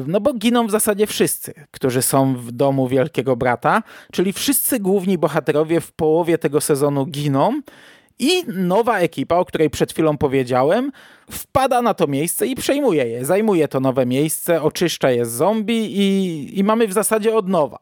no 0.07 0.21
bo 0.21 0.35
giną 0.35 0.67
w 0.67 0.71
zasadzie 0.71 1.07
wszyscy, 1.07 1.55
którzy 1.71 2.03
są 2.03 2.37
w 2.37 2.53
domu 2.53 2.89
Wielkiego 2.89 3.37
Brata, 3.37 3.83
czyli 4.13 4.33
wszyscy 4.33 4.81
główni 4.81 5.19
bohaterowie 5.19 5.81
w 5.81 5.93
połowie 5.93 6.39
tego 6.39 6.61
sezonu 6.61 7.07
giną 7.07 7.61
i 8.19 8.45
nowa 8.47 8.99
ekipa, 8.99 9.37
o 9.37 9.45
której 9.45 9.71
przed 9.71 9.93
chwilą 9.93 10.19
powiedziałem, 10.19 10.93
wpada 11.31 11.83
na 11.83 11.95
to 11.95 12.07
miejsce 12.07 12.47
i 12.47 12.55
przejmuje 12.55 13.07
je. 13.07 13.25
Zajmuje 13.25 13.69
to 13.69 13.81
nowe 13.81 14.07
miejsce, 14.07 14.63
oczyszcza 14.63 15.11
je 15.11 15.27
z 15.27 15.31
zombie 15.31 15.99
i, 15.99 16.59
i 16.59 16.65
mamy 16.65 16.89
w 16.89 16.93
zasadzie 16.93 17.35
od 17.35 17.49
nowa. 17.49 17.79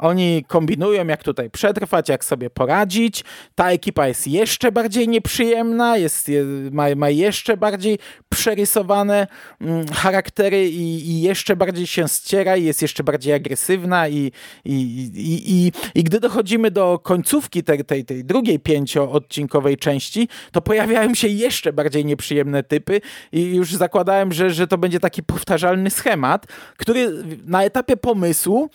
Oni 0.00 0.44
kombinują, 0.48 1.06
jak 1.06 1.22
tutaj 1.22 1.50
przetrwać, 1.50 2.08
jak 2.08 2.24
sobie 2.24 2.50
poradzić. 2.50 3.24
Ta 3.54 3.70
ekipa 3.70 4.08
jest 4.08 4.26
jeszcze 4.26 4.72
bardziej 4.72 5.08
nieprzyjemna, 5.08 5.96
jest, 5.96 6.30
ma, 6.70 6.94
ma 6.96 7.10
jeszcze 7.10 7.56
bardziej 7.56 7.98
przerysowane 8.28 9.26
mm, 9.60 9.86
charaktery 9.88 10.68
i, 10.68 11.10
i, 11.10 11.20
jeszcze 11.22 11.56
bardziej 11.56 11.86
się 11.86 12.08
ściera 12.08 12.56
i 12.56 12.64
jest 12.64 12.82
jeszcze 12.82 13.04
bardziej 13.04 13.32
agresywna 13.32 14.08
i, 14.08 14.32
i, 14.64 14.72
i, 15.14 15.52
i, 15.52 15.72
i 15.94 16.04
gdy 16.04 16.20
dochodzimy 16.20 16.70
do 16.70 16.98
końcówki 16.98 17.62
tej, 17.62 17.84
tej, 17.84 18.04
tej 18.04 18.24
drugiej 18.24 18.58
pięcioodcinkowej 18.58 19.76
części, 19.76 20.28
to 20.52 20.60
pojawiają 20.60 21.14
się 21.14 21.28
jeszcze 21.28 21.72
bardziej 21.72 22.04
nieprzyjemne 22.04 22.62
typy 22.62 23.00
i 23.32 23.42
już 23.42 23.74
zakładałem, 23.74 24.32
że, 24.32 24.50
że 24.50 24.66
to 24.66 24.78
będzie 24.78 25.00
taki 25.00 25.22
powtarzalny 25.22 25.90
schemat, 25.90 26.46
który 26.76 27.12
na 27.46 27.64
etapie 27.64 27.96
pomysłu 27.96 28.70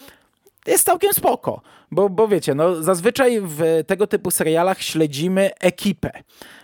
jest 0.68 0.86
całkiem 0.86 1.14
spoko, 1.14 1.62
bo, 1.92 2.10
bo 2.10 2.28
wiecie, 2.28 2.56
no 2.56 2.84
zazwyczaj 2.84 3.42
w 3.42 3.84
tego 3.88 4.08
typu 4.08 4.32
serialach 4.32 4.82
śledzimy 4.82 5.52
ekipę, 5.60 6.12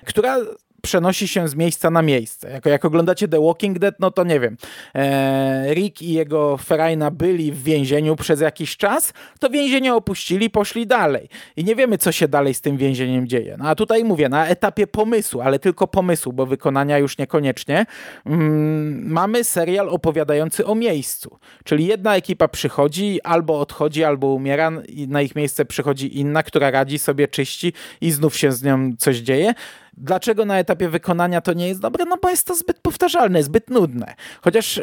która 0.05 0.37
przenosi 0.81 1.27
się 1.27 1.47
z 1.47 1.55
miejsca 1.55 1.89
na 1.89 2.01
miejsce. 2.01 2.51
Jak, 2.51 2.65
jak 2.65 2.85
oglądacie 2.85 3.27
The 3.27 3.41
Walking 3.41 3.79
Dead, 3.79 3.95
no 3.99 4.11
to 4.11 4.23
nie 4.23 4.39
wiem, 4.39 4.57
e, 4.95 5.73
Rick 5.73 6.01
i 6.01 6.13
jego 6.13 6.57
Ferajna 6.57 7.11
byli 7.11 7.51
w 7.51 7.63
więzieniu 7.63 8.15
przez 8.15 8.41
jakiś 8.41 8.77
czas, 8.77 9.13
to 9.39 9.49
więzienie 9.49 9.95
opuścili, 9.95 10.49
poszli 10.49 10.87
dalej. 10.87 11.29
I 11.55 11.63
nie 11.63 11.75
wiemy, 11.75 11.97
co 11.97 12.11
się 12.11 12.27
dalej 12.27 12.53
z 12.53 12.61
tym 12.61 12.77
więzieniem 12.77 13.27
dzieje. 13.27 13.55
No 13.59 13.69
a 13.69 13.75
tutaj 13.75 14.03
mówię, 14.03 14.29
na 14.29 14.47
etapie 14.47 14.87
pomysłu, 14.87 15.41
ale 15.41 15.59
tylko 15.59 15.87
pomysłu, 15.87 16.33
bo 16.33 16.45
wykonania 16.45 16.97
już 16.97 17.17
niekoniecznie, 17.17 17.85
mm, 18.25 19.11
mamy 19.11 19.43
serial 19.43 19.89
opowiadający 19.89 20.65
o 20.65 20.75
miejscu. 20.75 21.39
Czyli 21.63 21.85
jedna 21.85 22.15
ekipa 22.15 22.47
przychodzi, 22.47 23.21
albo 23.23 23.59
odchodzi, 23.59 24.03
albo 24.03 24.27
umiera, 24.27 24.71
i 24.87 25.07
na 25.07 25.21
ich 25.21 25.35
miejsce 25.35 25.65
przychodzi 25.65 26.19
inna, 26.19 26.43
która 26.43 26.71
radzi 26.71 26.99
sobie, 26.99 27.27
czyści 27.27 27.73
i 28.01 28.11
znów 28.11 28.37
się 28.37 28.51
z 28.51 28.63
nią 28.63 28.91
coś 28.97 29.17
dzieje. 29.17 29.53
Dlaczego 30.01 30.45
na 30.45 30.59
etapie 30.59 30.89
wykonania 30.89 31.41
to 31.41 31.53
nie 31.53 31.67
jest 31.67 31.81
dobre? 31.81 32.05
No 32.05 32.17
bo 32.21 32.29
jest 32.29 32.47
to 32.47 32.55
zbyt 32.55 32.79
powtarzalne, 32.79 33.43
zbyt 33.43 33.69
nudne. 33.69 34.15
Chociaż 34.41 34.81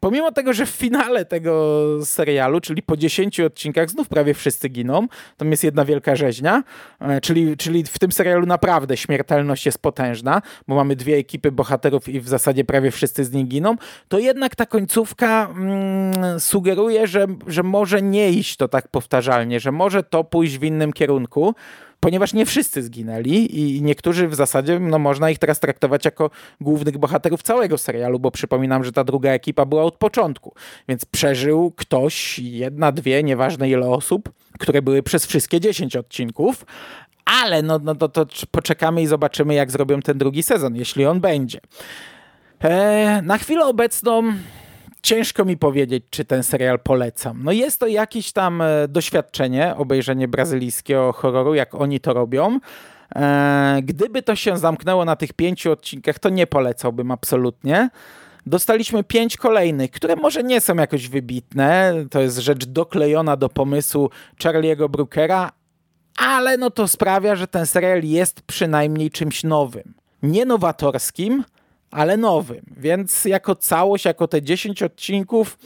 pomimo 0.00 0.32
tego, 0.32 0.52
że 0.52 0.66
w 0.66 0.70
finale 0.70 1.24
tego 1.24 1.84
serialu, 2.04 2.60
czyli 2.60 2.82
po 2.82 2.96
10 2.96 3.40
odcinkach, 3.40 3.90
znów 3.90 4.08
prawie 4.08 4.34
wszyscy 4.34 4.68
giną, 4.68 5.08
tam 5.36 5.50
jest 5.50 5.64
jedna 5.64 5.84
wielka 5.84 6.16
rzeźnia, 6.16 6.62
e, 7.00 7.20
czyli, 7.20 7.56
czyli 7.56 7.84
w 7.84 7.98
tym 7.98 8.12
serialu 8.12 8.46
naprawdę 8.46 8.96
śmiertelność 8.96 9.66
jest 9.66 9.78
potężna, 9.78 10.42
bo 10.68 10.74
mamy 10.74 10.96
dwie 10.96 11.16
ekipy 11.16 11.52
bohaterów 11.52 12.08
i 12.08 12.20
w 12.20 12.28
zasadzie 12.28 12.64
prawie 12.64 12.90
wszyscy 12.90 13.24
z 13.24 13.32
nich 13.32 13.48
giną, 13.48 13.76
to 14.08 14.18
jednak 14.18 14.56
ta 14.56 14.66
końcówka 14.66 15.48
mm, 15.50 16.40
sugeruje, 16.40 17.06
że, 17.06 17.26
że 17.46 17.62
może 17.62 18.02
nie 18.02 18.30
iść 18.30 18.56
to 18.56 18.68
tak 18.68 18.88
powtarzalnie, 18.88 19.60
że 19.60 19.72
może 19.72 20.02
to 20.02 20.24
pójść 20.24 20.58
w 20.58 20.64
innym 20.64 20.92
kierunku, 20.92 21.54
ponieważ 22.00 22.32
nie 22.32 22.46
wszyscy 22.46 22.82
zginęli 22.82 23.60
i 23.60 23.82
niektórzy 23.82 24.28
w 24.28 24.34
zasadzie, 24.34 24.78
no 24.78 24.98
można 24.98 25.30
ich 25.30 25.38
teraz 25.38 25.60
traktować 25.60 26.04
jako 26.04 26.30
głównych 26.60 26.98
bohaterów 26.98 27.42
całego 27.42 27.78
serialu, 27.78 28.18
bo 28.18 28.30
przypominam, 28.30 28.84
że 28.84 28.92
ta 28.92 29.04
druga 29.04 29.30
ekipa 29.30 29.64
była 29.64 29.82
od 29.82 29.96
początku, 29.96 30.54
więc 30.88 31.04
przeżył 31.04 31.72
ktoś, 31.76 32.38
jedna, 32.38 32.92
dwie, 32.92 33.22
nieważne 33.22 33.70
ile 33.70 33.88
osób, 33.88 34.32
które 34.58 34.82
były 34.82 35.02
przez 35.02 35.26
wszystkie 35.26 35.60
10 35.60 35.96
odcinków, 35.96 36.66
ale 37.24 37.62
no, 37.62 37.78
no 37.78 37.94
to, 37.94 38.08
to 38.08 38.26
poczekamy 38.50 39.02
i 39.02 39.06
zobaczymy, 39.06 39.54
jak 39.54 39.70
zrobią 39.70 40.02
ten 40.02 40.18
drugi 40.18 40.42
sezon, 40.42 40.76
jeśli 40.76 41.06
on 41.06 41.20
będzie. 41.20 41.60
Eee, 42.60 43.22
na 43.22 43.38
chwilę 43.38 43.64
obecną 43.64 44.22
ciężko 45.02 45.44
mi 45.44 45.56
powiedzieć, 45.56 46.04
czy 46.10 46.24
ten 46.24 46.42
serial 46.42 46.80
polecam. 46.80 47.40
No 47.44 47.52
jest 47.52 47.80
to 47.80 47.86
jakieś 47.86 48.32
tam 48.32 48.62
e, 48.62 48.88
doświadczenie, 48.88 49.76
obejrzenie 49.76 50.28
brazylijskiego 50.28 51.12
horroru, 51.12 51.54
jak 51.54 51.74
oni 51.74 52.00
to 52.00 52.12
robią. 52.12 52.60
E, 53.16 53.78
gdyby 53.82 54.22
to 54.22 54.36
się 54.36 54.56
zamknęło 54.56 55.04
na 55.04 55.16
tych 55.16 55.32
pięciu 55.32 55.72
odcinkach, 55.72 56.18
to 56.18 56.28
nie 56.28 56.46
polecałbym 56.46 57.10
absolutnie. 57.10 57.90
Dostaliśmy 58.46 59.04
pięć 59.04 59.36
kolejnych, 59.36 59.90
które 59.90 60.16
może 60.16 60.42
nie 60.42 60.60
są 60.60 60.74
jakoś 60.74 61.08
wybitne. 61.08 61.94
To 62.10 62.20
jest 62.20 62.38
rzecz 62.38 62.66
doklejona 62.66 63.36
do 63.36 63.48
pomysłu 63.48 64.10
Charlie'ego 64.42 64.88
Brookera, 64.88 65.52
ale 66.16 66.56
no 66.56 66.70
to 66.70 66.88
sprawia, 66.88 67.36
że 67.36 67.46
ten 67.46 67.66
serial 67.66 68.02
jest 68.02 68.42
przynajmniej 68.42 69.10
czymś 69.10 69.44
nowym. 69.44 69.94
Nie 70.22 70.44
nowatorskim, 70.44 71.44
ale 71.96 72.16
nowym. 72.16 72.62
Więc 72.76 73.24
jako 73.24 73.54
całość, 73.54 74.04
jako 74.04 74.28
te 74.28 74.42
10 74.42 74.82
odcinków, 74.82 75.58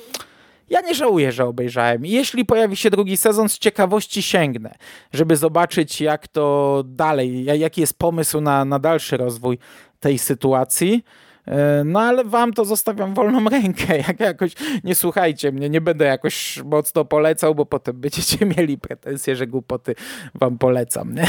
ja 0.70 0.80
nie 0.80 0.94
żałuję, 0.94 1.32
że 1.32 1.44
obejrzałem. 1.44 2.06
Jeśli 2.06 2.44
pojawi 2.44 2.76
się 2.76 2.90
drugi 2.90 3.16
sezon, 3.16 3.48
z 3.48 3.58
ciekawości 3.58 4.22
sięgnę, 4.22 4.74
żeby 5.12 5.36
zobaczyć, 5.36 6.00
jak 6.00 6.28
to 6.28 6.82
dalej, 6.86 7.44
jaki 7.44 7.80
jest 7.80 7.98
pomysł 7.98 8.40
na, 8.40 8.64
na 8.64 8.78
dalszy 8.78 9.16
rozwój 9.16 9.58
tej 10.00 10.18
sytuacji. 10.18 11.04
E, 11.50 11.84
no 11.84 12.00
ale 12.00 12.24
wam 12.24 12.52
to 12.52 12.64
zostawiam 12.64 13.14
wolną 13.14 13.48
rękę. 13.58 13.98
Jak 13.98 14.20
jakoś 14.20 14.52
nie 14.84 14.94
słuchajcie 14.94 15.52
mnie, 15.52 15.70
nie 15.70 15.80
będę 15.80 16.04
jakoś 16.04 16.62
mocno 16.64 17.04
polecał, 17.04 17.54
bo 17.54 17.66
potem 17.66 18.00
będziecie 18.00 18.46
mieli 18.56 18.78
pretensje, 18.78 19.36
że 19.36 19.46
głupoty 19.46 19.94
wam 20.34 20.58
polecam. 20.58 21.14
Nie? 21.14 21.26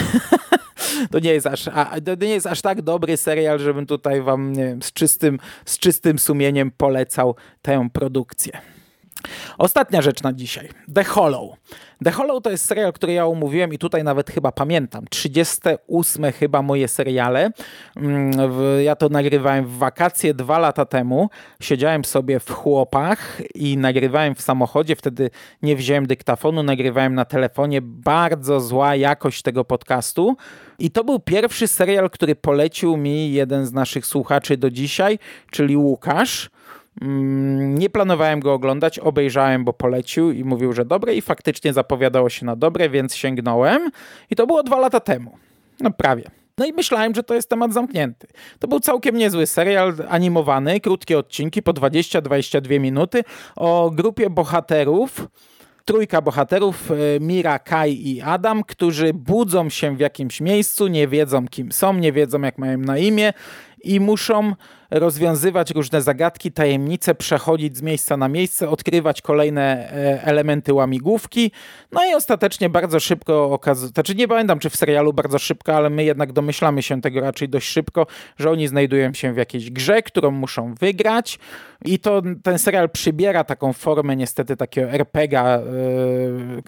to 1.11 1.19
nie 1.19 1.33
jest 1.33 1.47
aż, 1.47 1.67
a, 1.67 2.01
to 2.01 2.25
nie 2.25 2.29
jest 2.29 2.47
aż 2.47 2.61
tak 2.61 2.81
dobry 2.81 3.17
serial, 3.17 3.59
żebym 3.59 3.85
tutaj 3.85 4.21
wam 4.21 4.55
wiem, 4.55 4.81
z, 4.81 4.93
czystym, 4.93 5.39
z 5.65 5.79
czystym 5.79 6.19
sumieniem 6.19 6.71
polecał 6.77 7.35
tę 7.61 7.89
produkcję. 7.93 8.61
Ostatnia 9.57 10.01
rzecz 10.01 10.23
na 10.23 10.33
dzisiaj. 10.33 10.69
The 10.93 11.03
Hollow. 11.03 11.55
The 12.03 12.11
Hollow 12.11 12.43
to 12.43 12.51
jest 12.51 12.65
serial, 12.65 12.93
który 12.93 13.13
ja 13.13 13.25
umówiłem 13.25 13.73
i 13.73 13.77
tutaj 13.77 14.03
nawet 14.03 14.29
chyba 14.29 14.51
pamiętam. 14.51 15.05
38 15.09 16.31
chyba 16.31 16.61
moje 16.61 16.87
seriale. 16.87 17.51
Mm, 17.95 18.31
ja 18.83 18.95
to 18.95 19.09
nagrywałem 19.09 19.65
w 19.65 19.77
wakacje 19.77 20.33
dwa 20.33 20.59
lata 20.59 20.85
temu. 20.85 21.29
Siedziałem 21.61 22.05
sobie 22.05 22.39
w 22.39 22.51
chłopach 22.51 23.41
i 23.55 23.77
nagrywałem 23.77 24.35
w 24.35 24.41
samochodzie. 24.41 24.95
Wtedy 24.95 25.29
nie 25.61 25.75
wziąłem 25.75 26.07
dyktafonu, 26.07 26.63
nagrywałem 26.63 27.15
na 27.15 27.25
telefonie. 27.25 27.81
Bardzo 27.81 28.59
zła 28.59 28.95
jakość 28.95 29.41
tego 29.41 29.65
podcastu. 29.65 30.35
I 30.79 30.91
to 30.91 31.03
był 31.03 31.19
pierwszy 31.19 31.67
serial, 31.67 32.09
który 32.09 32.35
polecił 32.35 32.97
mi 32.97 33.33
jeden 33.33 33.65
z 33.65 33.73
naszych 33.73 34.05
słuchaczy 34.05 34.57
do 34.57 34.71
dzisiaj, 34.71 35.19
czyli 35.51 35.77
Łukasz. 35.77 36.49
Mm, 37.01 37.77
nie 37.77 37.89
planowałem 37.89 38.39
go 38.39 38.53
oglądać, 38.53 38.99
obejrzałem, 38.99 39.65
bo 39.65 39.73
polecił 39.73 40.31
i 40.31 40.43
mówił, 40.43 40.73
że 40.73 40.85
dobre 40.85 41.15
i 41.15 41.21
faktycznie 41.21 41.73
zapowiadało 41.73 42.29
się 42.29 42.45
na 42.45 42.55
dobre, 42.55 42.89
więc 42.89 43.15
sięgnąłem 43.15 43.91
i 44.29 44.35
to 44.35 44.47
było 44.47 44.63
dwa 44.63 44.79
lata 44.79 44.99
temu. 44.99 45.37
No 45.79 45.91
prawie. 45.91 46.23
No 46.57 46.65
i 46.65 46.73
myślałem, 46.73 47.15
że 47.15 47.23
to 47.23 47.33
jest 47.33 47.49
temat 47.49 47.73
zamknięty. 47.73 48.27
To 48.59 48.67
był 48.67 48.79
całkiem 48.79 49.17
niezły 49.17 49.47
serial 49.47 49.93
animowany, 50.09 50.79
krótkie 50.79 51.17
odcinki 51.17 51.63
po 51.63 51.73
20-22 51.73 52.79
minuty 52.79 53.23
o 53.55 53.91
grupie 53.95 54.29
bohaterów, 54.29 55.27
trójka 55.85 56.21
bohaterów, 56.21 56.91
e, 56.91 56.95
Mira, 57.19 57.59
Kai 57.59 58.07
i 58.07 58.21
Adam, 58.21 58.63
którzy 58.63 59.13
budzą 59.13 59.69
się 59.69 59.95
w 59.95 59.99
jakimś 59.99 60.41
miejscu, 60.41 60.87
nie 60.87 61.07
wiedzą 61.07 61.47
kim 61.47 61.71
są, 61.71 61.93
nie 61.93 62.11
wiedzą 62.11 62.41
jak 62.41 62.57
mają 62.57 62.77
na 62.77 62.97
imię 62.97 63.33
i 63.83 63.99
muszą 63.99 64.53
rozwiązywać 64.91 65.71
różne 65.71 66.01
zagadki, 66.01 66.51
tajemnice, 66.51 67.15
przechodzić 67.15 67.77
z 67.77 67.81
miejsca 67.81 68.17
na 68.17 68.27
miejsce, 68.27 68.69
odkrywać 68.69 69.21
kolejne 69.21 69.91
e, 69.91 70.23
elementy 70.23 70.73
łamigłówki. 70.73 71.51
No 71.91 72.05
i 72.05 72.13
ostatecznie 72.13 72.69
bardzo 72.69 72.99
szybko 72.99 73.51
okazuje, 73.51 73.91
znaczy 73.91 74.15
nie 74.15 74.27
pamiętam 74.27 74.59
czy 74.59 74.69
w 74.69 74.75
serialu 74.75 75.13
bardzo 75.13 75.39
szybko, 75.39 75.75
ale 75.75 75.89
my 75.89 76.03
jednak 76.03 76.33
domyślamy 76.33 76.83
się 76.83 77.01
tego 77.01 77.21
raczej 77.21 77.49
dość 77.49 77.67
szybko, 77.67 78.07
że 78.37 78.51
oni 78.51 78.67
znajdują 78.67 79.13
się 79.13 79.33
w 79.33 79.37
jakiejś 79.37 79.71
grze, 79.71 80.01
którą 80.01 80.31
muszą 80.31 80.75
wygrać 80.75 81.39
i 81.85 81.99
to 81.99 82.21
ten 82.43 82.59
serial 82.59 82.89
przybiera 82.89 83.43
taką 83.43 83.73
formę 83.73 84.15
niestety 84.15 84.57
takiego 84.57 84.91
RPGa, 84.91 85.59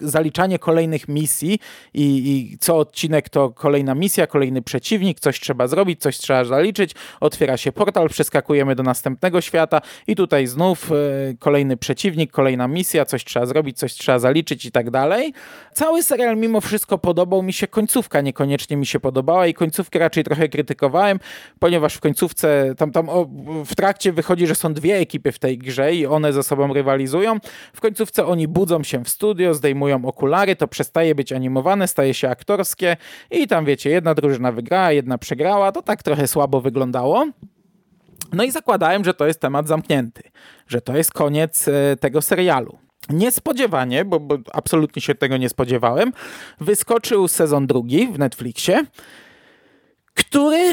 yy, 0.00 0.08
zaliczanie 0.08 0.58
kolejnych 0.58 1.08
misji 1.08 1.58
i, 1.94 2.04
i 2.52 2.58
co 2.58 2.76
odcinek 2.78 3.28
to 3.28 3.50
kolejna 3.50 3.94
misja, 3.94 4.26
kolejny 4.26 4.62
przeciwnik, 4.62 5.20
coś 5.20 5.40
trzeba 5.40 5.66
zrobić, 5.66 6.00
coś 6.00 6.18
trzeba 6.18 6.44
zaliczyć, 6.44 6.94
otwiera 7.20 7.56
się 7.56 7.72
portal, 7.72 8.08
przeskakujemy 8.14 8.74
do 8.74 8.82
następnego 8.82 9.40
świata 9.40 9.80
i 10.06 10.16
tutaj 10.16 10.46
znów 10.46 10.92
e, 10.92 10.94
kolejny 11.38 11.76
przeciwnik, 11.76 12.32
kolejna 12.32 12.68
misja, 12.68 13.04
coś 13.04 13.24
trzeba 13.24 13.46
zrobić, 13.46 13.78
coś 13.78 13.92
trzeba 13.92 14.18
zaliczyć 14.18 14.64
i 14.64 14.70
tak 14.70 14.90
dalej. 14.90 15.32
Cały 15.72 16.02
serial 16.02 16.36
mimo 16.36 16.60
wszystko 16.60 16.98
podobał 16.98 17.42
mi 17.42 17.52
się, 17.52 17.66
końcówka 17.66 18.20
niekoniecznie 18.20 18.76
mi 18.76 18.86
się 18.86 19.00
podobała 19.00 19.46
i 19.46 19.54
końcówkę 19.54 19.98
raczej 19.98 20.24
trochę 20.24 20.48
krytykowałem, 20.48 21.18
ponieważ 21.58 21.94
w 21.94 22.00
końcówce, 22.00 22.74
tam, 22.76 22.92
tam 22.92 23.08
o, 23.08 23.26
w 23.66 23.74
trakcie 23.74 24.12
wychodzi, 24.12 24.46
że 24.46 24.54
są 24.54 24.74
dwie 24.74 24.96
ekipy 24.96 25.32
w 25.32 25.38
tej 25.38 25.58
grze 25.58 25.94
i 25.94 26.06
one 26.06 26.32
ze 26.32 26.42
sobą 26.42 26.72
rywalizują. 26.72 27.38
W 27.72 27.80
końcówce 27.80 28.26
oni 28.26 28.48
budzą 28.48 28.82
się 28.82 29.04
w 29.04 29.08
studio, 29.08 29.54
zdejmują 29.54 30.04
okulary, 30.04 30.56
to 30.56 30.68
przestaje 30.68 31.14
być 31.14 31.32
animowane, 31.32 31.88
staje 31.88 32.14
się 32.14 32.28
aktorskie 32.28 32.96
i 33.30 33.46
tam 33.48 33.64
wiecie, 33.64 33.90
jedna 33.90 34.14
drużyna 34.14 34.52
wygrała, 34.52 34.92
jedna 34.92 35.18
przegrała, 35.18 35.72
to 35.72 35.82
tak 35.82 36.02
trochę 36.02 36.26
słabo 36.26 36.60
wyglądało. 36.60 37.26
No 38.32 38.44
i 38.44 38.50
zakładałem, 38.50 39.04
że 39.04 39.14
to 39.14 39.26
jest 39.26 39.40
temat 39.40 39.68
zamknięty, 39.68 40.22
że 40.68 40.80
to 40.80 40.96
jest 40.96 41.12
koniec 41.12 41.68
e, 41.68 41.96
tego 42.00 42.22
serialu. 42.22 42.78
Niespodziewanie, 43.10 44.04
bo, 44.04 44.20
bo 44.20 44.38
absolutnie 44.52 45.02
się 45.02 45.14
tego 45.14 45.36
nie 45.36 45.48
spodziewałem, 45.48 46.12
wyskoczył 46.60 47.28
sezon 47.28 47.66
drugi 47.66 48.06
w 48.06 48.18
Netflixie, 48.18 48.86
który 50.14 50.72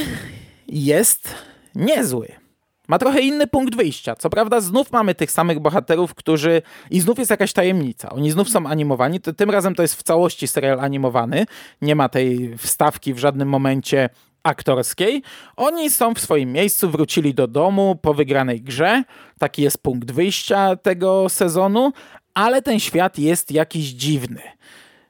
jest 0.68 1.36
niezły. 1.76 2.42
Ma 2.88 3.00
trochę 3.00 3.22
inny 3.22 3.48
punkt 3.48 3.76
wyjścia. 3.76 4.16
Co 4.16 4.30
prawda, 4.30 4.62
znów 4.62 4.92
mamy 4.92 5.16
tych 5.16 5.32
samych 5.32 5.60
bohaterów, 5.60 6.16
którzy. 6.16 6.62
I 6.90 7.00
znów 7.00 7.20
jest 7.20 7.32
jakaś 7.32 7.54
tajemnica. 7.54 8.10
Oni 8.10 8.32
znów 8.32 8.50
są 8.50 8.66
animowani. 8.66 9.20
Tym 9.20 9.50
razem 9.50 9.76
to 9.76 9.82
jest 9.82 9.96
w 9.96 10.04
całości 10.04 10.48
serial 10.48 10.80
animowany. 10.80 11.46
Nie 11.82 11.96
ma 11.96 12.10
tej 12.10 12.58
wstawki 12.58 13.14
w 13.14 13.18
żadnym 13.18 13.48
momencie 13.50 14.10
aktorskiej. 14.44 15.24
Oni 15.56 15.90
są 15.90 16.14
w 16.14 16.20
swoim 16.20 16.52
miejscu, 16.52 16.90
wrócili 16.90 17.34
do 17.34 17.48
domu 17.48 18.00
po 18.02 18.14
wygranej 18.14 18.62
grze. 18.62 19.04
Taki 19.40 19.62
jest 19.62 19.78
punkt 19.78 20.12
wyjścia 20.12 20.76
tego 20.76 21.30
sezonu, 21.30 21.92
ale 22.34 22.62
ten 22.62 22.80
świat 22.80 23.20
jest 23.20 23.52
jakiś 23.52 23.86
dziwny. 23.86 24.42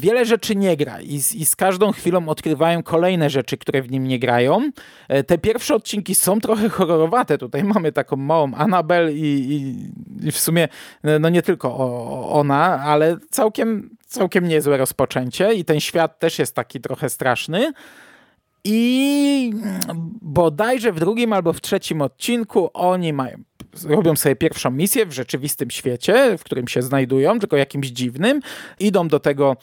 Wiele 0.01 0.25
rzeczy 0.25 0.55
nie 0.55 0.77
gra 0.77 1.01
i 1.01 1.19
z, 1.19 1.35
i 1.35 1.45
z, 1.45 1.55
każdą 1.55 1.91
chwilą 1.91 2.29
odkrywają 2.29 2.83
kolejne 2.83 3.29
rzeczy, 3.29 3.57
które 3.57 3.81
w 3.81 3.91
nim 3.91 4.07
nie 4.07 4.19
grają. 4.19 4.71
E, 5.07 5.23
te 5.23 5.37
pierwsze 5.37 5.75
odcinki 5.75 6.15
są 6.15 6.39
trochę 6.39 6.69
horrorowate. 6.69 7.37
Tutaj 7.37 7.63
mamy 7.63 7.91
taką 7.91 8.15
małą 8.15 8.53
Annabel 8.53 9.15
i, 9.15 9.19
i, 9.21 10.27
i 10.27 10.31
w 10.31 10.39
sumie 10.39 10.67
no 11.19 11.29
nie 11.29 11.41
tylko 11.41 11.77
ona, 12.29 12.83
ale 12.83 13.17
całkiem, 13.29 13.89
całkiem 14.05 14.47
niezłe 14.47 14.77
rozpoczęcie 14.77 15.53
i 15.53 15.65
ten 15.65 15.79
świat 15.79 16.19
też 16.19 16.39
jest 16.39 16.55
taki 16.55 16.81
trochę 16.81 17.09
straszny. 17.09 17.73
I 18.63 19.53
bodajże 20.21 20.91
w 20.91 20.99
drugim 20.99 21.33
albo 21.33 21.53
w 21.53 21.61
trzecim 21.61 22.01
odcinku 22.01 22.69
oni 22.73 23.13
mają 23.13 23.37
robią 23.83 24.15
sobie 24.15 24.35
pierwszą 24.35 24.71
misję 24.71 25.05
w 25.05 25.11
rzeczywistym 25.11 25.71
świecie, 25.71 26.37
w 26.37 26.43
którym 26.43 26.67
się 26.67 26.81
znajdują, 26.81 27.39
tylko 27.39 27.57
jakimś 27.57 27.87
dziwnym. 27.87 28.41
Idą 28.79 29.07
do 29.07 29.19
tego 29.19 29.57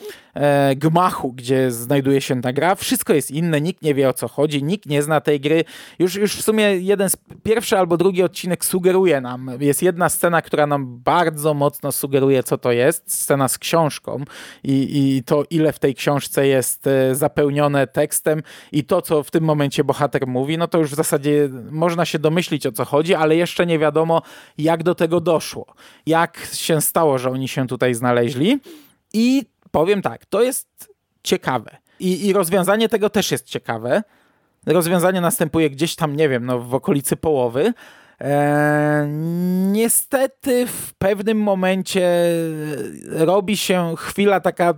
gmachu, 0.76 1.32
gdzie 1.32 1.70
znajduje 1.70 2.20
się 2.20 2.40
ta 2.40 2.52
gra. 2.52 2.74
Wszystko 2.74 3.14
jest 3.14 3.30
inne, 3.30 3.60
nikt 3.60 3.82
nie 3.82 3.94
wie 3.94 4.08
o 4.08 4.12
co 4.12 4.28
chodzi, 4.28 4.62
nikt 4.62 4.86
nie 4.86 5.02
zna 5.02 5.20
tej 5.20 5.40
gry. 5.40 5.64
Już, 5.98 6.14
już 6.14 6.36
w 6.36 6.42
sumie 6.42 6.62
jeden 6.62 7.10
z 7.10 7.16
pierwszy 7.42 7.78
albo 7.78 7.96
drugi 7.96 8.22
odcinek 8.22 8.64
sugeruje 8.64 9.20
nam. 9.20 9.50
Jest 9.60 9.82
jedna 9.82 10.08
scena, 10.08 10.42
która 10.42 10.66
nam 10.66 10.98
bardzo 10.98 11.54
mocno 11.54 11.92
sugeruje, 11.92 12.42
co 12.42 12.58
to 12.58 12.72
jest. 12.72 13.12
Scena 13.12 13.48
z 13.48 13.58
książką 13.58 14.24
i, 14.64 15.16
i 15.16 15.22
to, 15.22 15.44
ile 15.50 15.72
w 15.72 15.78
tej 15.78 15.94
książce 15.94 16.46
jest 16.46 16.86
e, 16.86 17.14
zapełnione 17.14 17.86
tekstem 17.86 18.42
i 18.72 18.84
to, 18.84 19.02
co 19.02 19.22
w 19.22 19.30
tym 19.30 19.44
momencie 19.44 19.84
bohater 19.84 20.26
mówi, 20.26 20.58
no 20.58 20.68
to 20.68 20.78
już 20.78 20.90
w 20.90 20.94
zasadzie 20.94 21.48
można 21.70 22.04
się 22.04 22.18
domyślić, 22.18 22.66
o 22.66 22.72
co 22.72 22.84
chodzi, 22.84 23.14
ale 23.14 23.36
jeszcze 23.36 23.66
nie 23.66 23.78
wiadomo, 23.78 24.22
jak 24.58 24.82
do 24.82 24.94
tego 24.94 25.20
doszło. 25.20 25.66
Jak 26.06 26.48
się 26.52 26.80
stało, 26.80 27.18
że 27.18 27.30
oni 27.30 27.48
się 27.48 27.66
tutaj 27.66 27.94
znaleźli. 27.94 28.60
I 29.12 29.42
powiem 29.70 30.02
tak, 30.02 30.26
to 30.26 30.42
jest 30.42 30.94
ciekawe. 31.22 31.76
I, 32.00 32.26
i 32.26 32.32
rozwiązanie 32.32 32.88
tego 32.88 33.10
też 33.10 33.30
jest 33.30 33.46
ciekawe. 33.46 34.02
Rozwiązanie 34.66 35.20
następuje 35.20 35.70
gdzieś 35.70 35.96
tam, 35.96 36.16
nie 36.16 36.28
wiem, 36.28 36.46
no, 36.46 36.58
w 36.58 36.74
okolicy 36.74 37.16
połowy. 37.16 37.72
Eee, 38.20 39.08
niestety 39.72 40.66
w 40.66 40.94
pewnym 40.94 41.38
momencie 41.38 42.10
robi 43.04 43.56
się 43.56 43.94
chwila 43.96 44.40
taka 44.40 44.74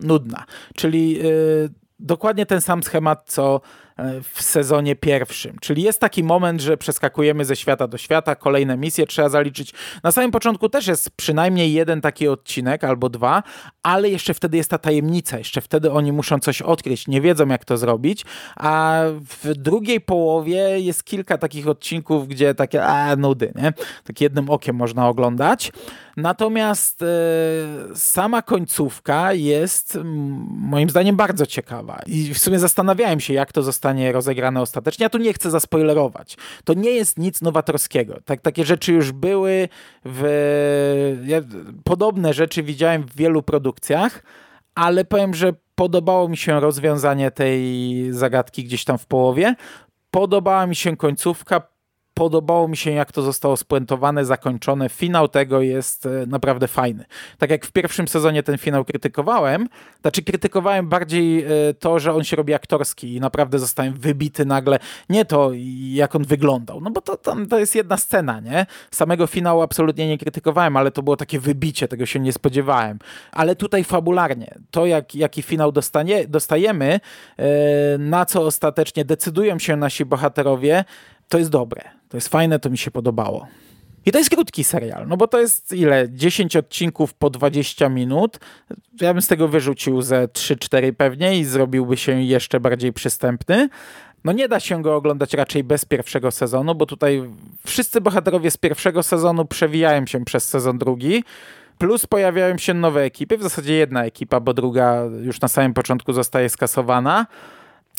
nudna, 0.00 0.44
czyli 0.74 1.12
yy, 1.12 1.70
dokładnie 1.98 2.46
ten 2.46 2.60
sam 2.60 2.82
schemat, 2.82 3.22
co 3.26 3.60
E, 3.89 3.89
w 4.32 4.42
sezonie 4.42 4.96
pierwszym. 4.96 5.56
Czyli 5.60 5.82
jest 5.82 6.00
taki 6.00 6.24
moment, 6.24 6.60
że 6.60 6.76
przeskakujemy 6.76 7.44
ze 7.44 7.56
świata 7.56 7.88
do 7.88 7.98
świata, 7.98 8.34
kolejne 8.34 8.76
misje 8.76 9.06
trzeba 9.06 9.28
zaliczyć. 9.28 9.72
Na 10.02 10.12
samym 10.12 10.30
początku 10.30 10.68
też 10.68 10.86
jest 10.86 11.10
przynajmniej 11.10 11.72
jeden 11.72 12.00
taki 12.00 12.28
odcinek 12.28 12.84
albo 12.84 13.08
dwa, 13.08 13.42
ale 13.82 14.08
jeszcze 14.08 14.34
wtedy 14.34 14.56
jest 14.56 14.70
ta 14.70 14.78
tajemnica, 14.78 15.38
jeszcze 15.38 15.60
wtedy 15.60 15.90
oni 15.92 16.12
muszą 16.12 16.38
coś 16.38 16.62
odkryć, 16.62 17.08
nie 17.08 17.20
wiedzą 17.20 17.48
jak 17.48 17.64
to 17.64 17.76
zrobić, 17.76 18.24
a 18.56 19.02
w 19.42 19.54
drugiej 19.54 20.00
połowie 20.00 20.80
jest 20.80 21.04
kilka 21.04 21.38
takich 21.38 21.68
odcinków, 21.68 22.28
gdzie 22.28 22.54
takie 22.54 22.84
a, 22.84 23.16
nudy, 23.16 23.52
nie? 23.54 23.72
Tak 24.04 24.20
jednym 24.20 24.50
okiem 24.50 24.76
można 24.76 25.08
oglądać. 25.08 25.72
Natomiast 26.16 27.02
e, 27.02 27.06
sama 27.94 28.42
końcówka 28.42 29.32
jest 29.32 29.98
moim 30.48 30.90
zdaniem 30.90 31.16
bardzo 31.16 31.46
ciekawa 31.46 32.00
i 32.06 32.34
w 32.34 32.38
sumie 32.38 32.58
zastanawiałem 32.58 33.20
się, 33.20 33.34
jak 33.34 33.52
to 33.52 33.62
zostanie 33.62 33.89
rozegrane 34.12 34.60
ostatecznie. 34.60 35.02
Ja 35.02 35.10
tu 35.10 35.18
nie 35.18 35.32
chcę 35.32 35.50
zaspoilerować. 35.50 36.36
To 36.64 36.74
nie 36.74 36.90
jest 36.90 37.18
nic 37.18 37.42
nowatorskiego. 37.42 38.20
Tak, 38.24 38.40
takie 38.40 38.64
rzeczy 38.64 38.92
już 38.92 39.12
były 39.12 39.68
w... 40.04 40.22
Ja, 41.24 41.40
podobne 41.84 42.34
rzeczy 42.34 42.62
widziałem 42.62 43.02
w 43.02 43.16
wielu 43.16 43.42
produkcjach, 43.42 44.22
ale 44.74 45.04
powiem, 45.04 45.34
że 45.34 45.52
podobało 45.74 46.28
mi 46.28 46.36
się 46.36 46.60
rozwiązanie 46.60 47.30
tej 47.30 48.12
zagadki 48.12 48.64
gdzieś 48.64 48.84
tam 48.84 48.98
w 48.98 49.06
połowie. 49.06 49.54
Podobała 50.10 50.66
mi 50.66 50.76
się 50.76 50.96
końcówka, 50.96 51.62
Podobało 52.20 52.68
mi 52.68 52.76
się, 52.76 52.90
jak 52.90 53.12
to 53.12 53.22
zostało 53.22 53.56
spuentowane, 53.56 54.24
zakończone. 54.24 54.88
Finał 54.88 55.28
tego 55.28 55.60
jest 55.60 56.06
e, 56.06 56.26
naprawdę 56.26 56.68
fajny. 56.68 57.04
Tak 57.38 57.50
jak 57.50 57.66
w 57.66 57.72
pierwszym 57.72 58.08
sezonie 58.08 58.42
ten 58.42 58.58
finał 58.58 58.84
krytykowałem, 58.84 59.68
znaczy 60.00 60.22
krytykowałem 60.22 60.88
bardziej 60.88 61.44
e, 61.44 61.48
to, 61.78 61.98
że 61.98 62.14
on 62.14 62.24
się 62.24 62.36
robi 62.36 62.54
aktorski 62.54 63.14
i 63.14 63.20
naprawdę 63.20 63.58
zostałem 63.58 63.94
wybity 63.94 64.44
nagle. 64.44 64.78
Nie 65.08 65.24
to, 65.24 65.50
jak 65.92 66.14
on 66.14 66.24
wyglądał, 66.24 66.80
no 66.80 66.90
bo 66.90 67.00
to, 67.00 67.16
to, 67.16 67.36
to 67.50 67.58
jest 67.58 67.74
jedna 67.74 67.96
scena, 67.96 68.40
nie? 68.40 68.66
Samego 68.90 69.26
finału 69.26 69.62
absolutnie 69.62 70.08
nie 70.08 70.18
krytykowałem, 70.18 70.76
ale 70.76 70.90
to 70.90 71.02
było 71.02 71.16
takie 71.16 71.40
wybicie, 71.40 71.88
tego 71.88 72.06
się 72.06 72.20
nie 72.20 72.32
spodziewałem. 72.32 72.98
Ale 73.32 73.56
tutaj 73.56 73.84
fabularnie, 73.84 74.54
to 74.70 74.86
jak, 74.86 75.14
jaki 75.14 75.42
finał 75.42 75.72
dostanie, 75.72 76.28
dostajemy, 76.28 77.00
e, 77.36 77.98
na 77.98 78.26
co 78.26 78.42
ostatecznie 78.42 79.04
decydują 79.04 79.58
się 79.58 79.76
nasi 79.76 80.04
bohaterowie, 80.04 80.84
to 81.28 81.38
jest 81.38 81.50
dobre. 81.50 81.99
To 82.10 82.16
jest 82.16 82.28
fajne, 82.28 82.58
to 82.58 82.70
mi 82.70 82.78
się 82.78 82.90
podobało. 82.90 83.46
I 84.06 84.12
to 84.12 84.18
jest 84.18 84.30
krótki 84.30 84.64
serial, 84.64 85.08
no 85.08 85.16
bo 85.16 85.28
to 85.28 85.40
jest 85.40 85.72
ile? 85.72 86.08
10 86.10 86.56
odcinków 86.56 87.14
po 87.14 87.30
20 87.30 87.88
minut. 87.88 88.38
Ja 89.00 89.14
bym 89.14 89.22
z 89.22 89.26
tego 89.26 89.48
wyrzucił 89.48 90.02
ze 90.02 90.26
3-4 90.26 90.92
pewnie 90.92 91.38
i 91.38 91.44
zrobiłby 91.44 91.96
się 91.96 92.22
jeszcze 92.22 92.60
bardziej 92.60 92.92
przystępny. 92.92 93.68
No 94.24 94.32
nie 94.32 94.48
da 94.48 94.60
się 94.60 94.82
go 94.82 94.96
oglądać 94.96 95.34
raczej 95.34 95.64
bez 95.64 95.84
pierwszego 95.84 96.30
sezonu, 96.30 96.74
bo 96.74 96.86
tutaj 96.86 97.22
wszyscy 97.66 98.00
bohaterowie 98.00 98.50
z 98.50 98.56
pierwszego 98.56 99.02
sezonu 99.02 99.44
przewijają 99.44 100.06
się 100.06 100.24
przez 100.24 100.48
sezon 100.48 100.78
drugi. 100.78 101.24
Plus 101.78 102.06
pojawiają 102.06 102.58
się 102.58 102.74
nowe 102.74 103.02
ekipy, 103.02 103.38
w 103.38 103.42
zasadzie 103.42 103.74
jedna 103.74 104.04
ekipa, 104.04 104.40
bo 104.40 104.54
druga 104.54 105.04
już 105.22 105.40
na 105.40 105.48
samym 105.48 105.74
początku 105.74 106.12
zostaje 106.12 106.48
skasowana. 106.48 107.26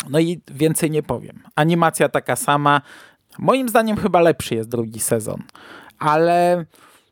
No 0.09 0.19
i 0.19 0.41
więcej 0.51 0.91
nie 0.91 1.03
powiem. 1.03 1.43
Animacja 1.55 2.09
taka 2.09 2.35
sama. 2.35 2.81
Moim 3.41 3.69
zdaniem 3.69 3.97
chyba 3.97 4.21
lepszy 4.21 4.55
jest 4.55 4.69
drugi 4.69 4.99
sezon, 4.99 5.43
ale 5.99 6.65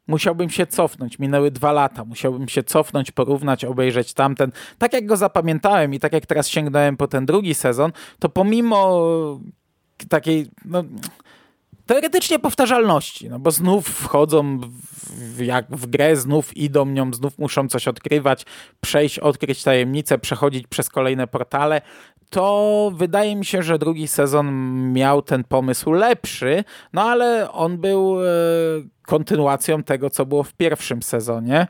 musiałbym 0.07 0.49
się 0.49 0.67
cofnąć. 0.67 1.19
Minęły 1.19 1.51
dwa 1.51 1.71
lata. 1.71 2.05
Musiałbym 2.05 2.47
się 2.47 2.63
cofnąć, 2.63 3.11
porównać, 3.11 3.65
obejrzeć 3.65 4.13
tamten. 4.13 4.51
Tak 4.77 4.93
jak 4.93 5.05
go 5.05 5.17
zapamiętałem 5.17 5.93
i 5.93 5.99
tak 5.99 6.13
jak 6.13 6.25
teraz 6.25 6.47
sięgnąłem 6.47 6.97
po 6.97 7.07
ten 7.07 7.25
drugi 7.25 7.55
sezon, 7.55 7.91
to 8.19 8.29
pomimo 8.29 9.01
takiej. 10.09 10.47
No, 10.65 10.83
teoretycznie 11.85 12.39
powtarzalności, 12.39 13.29
no 13.29 13.39
bo 13.39 13.51
znów 13.51 13.87
wchodzą 13.87 14.59
w, 14.59 15.41
jak 15.41 15.75
w 15.75 15.85
grę, 15.85 16.15
znów 16.15 16.57
idą 16.57 16.85
nią, 16.85 17.13
znów 17.13 17.37
muszą 17.37 17.67
coś 17.67 17.87
odkrywać, 17.87 18.45
przejść, 18.81 19.19
odkryć 19.19 19.63
tajemnice, 19.63 20.17
przechodzić 20.17 20.67
przez 20.67 20.89
kolejne 20.89 21.27
portale, 21.27 21.81
to 22.29 22.91
wydaje 22.95 23.35
mi 23.35 23.45
się, 23.45 23.63
że 23.63 23.79
drugi 23.79 24.07
sezon 24.07 24.47
miał 24.93 25.21
ten 25.21 25.43
pomysł 25.43 25.91
lepszy, 25.91 26.63
no 26.93 27.01
ale 27.01 27.51
on 27.51 27.77
był 27.77 28.21
e, 28.21 28.27
kontynuacją 29.01 29.83
tego, 29.83 30.09
co 30.09 30.25
było 30.25 30.43
w 30.43 30.53
pierwszym 30.53 31.03
sezonie 31.03 31.67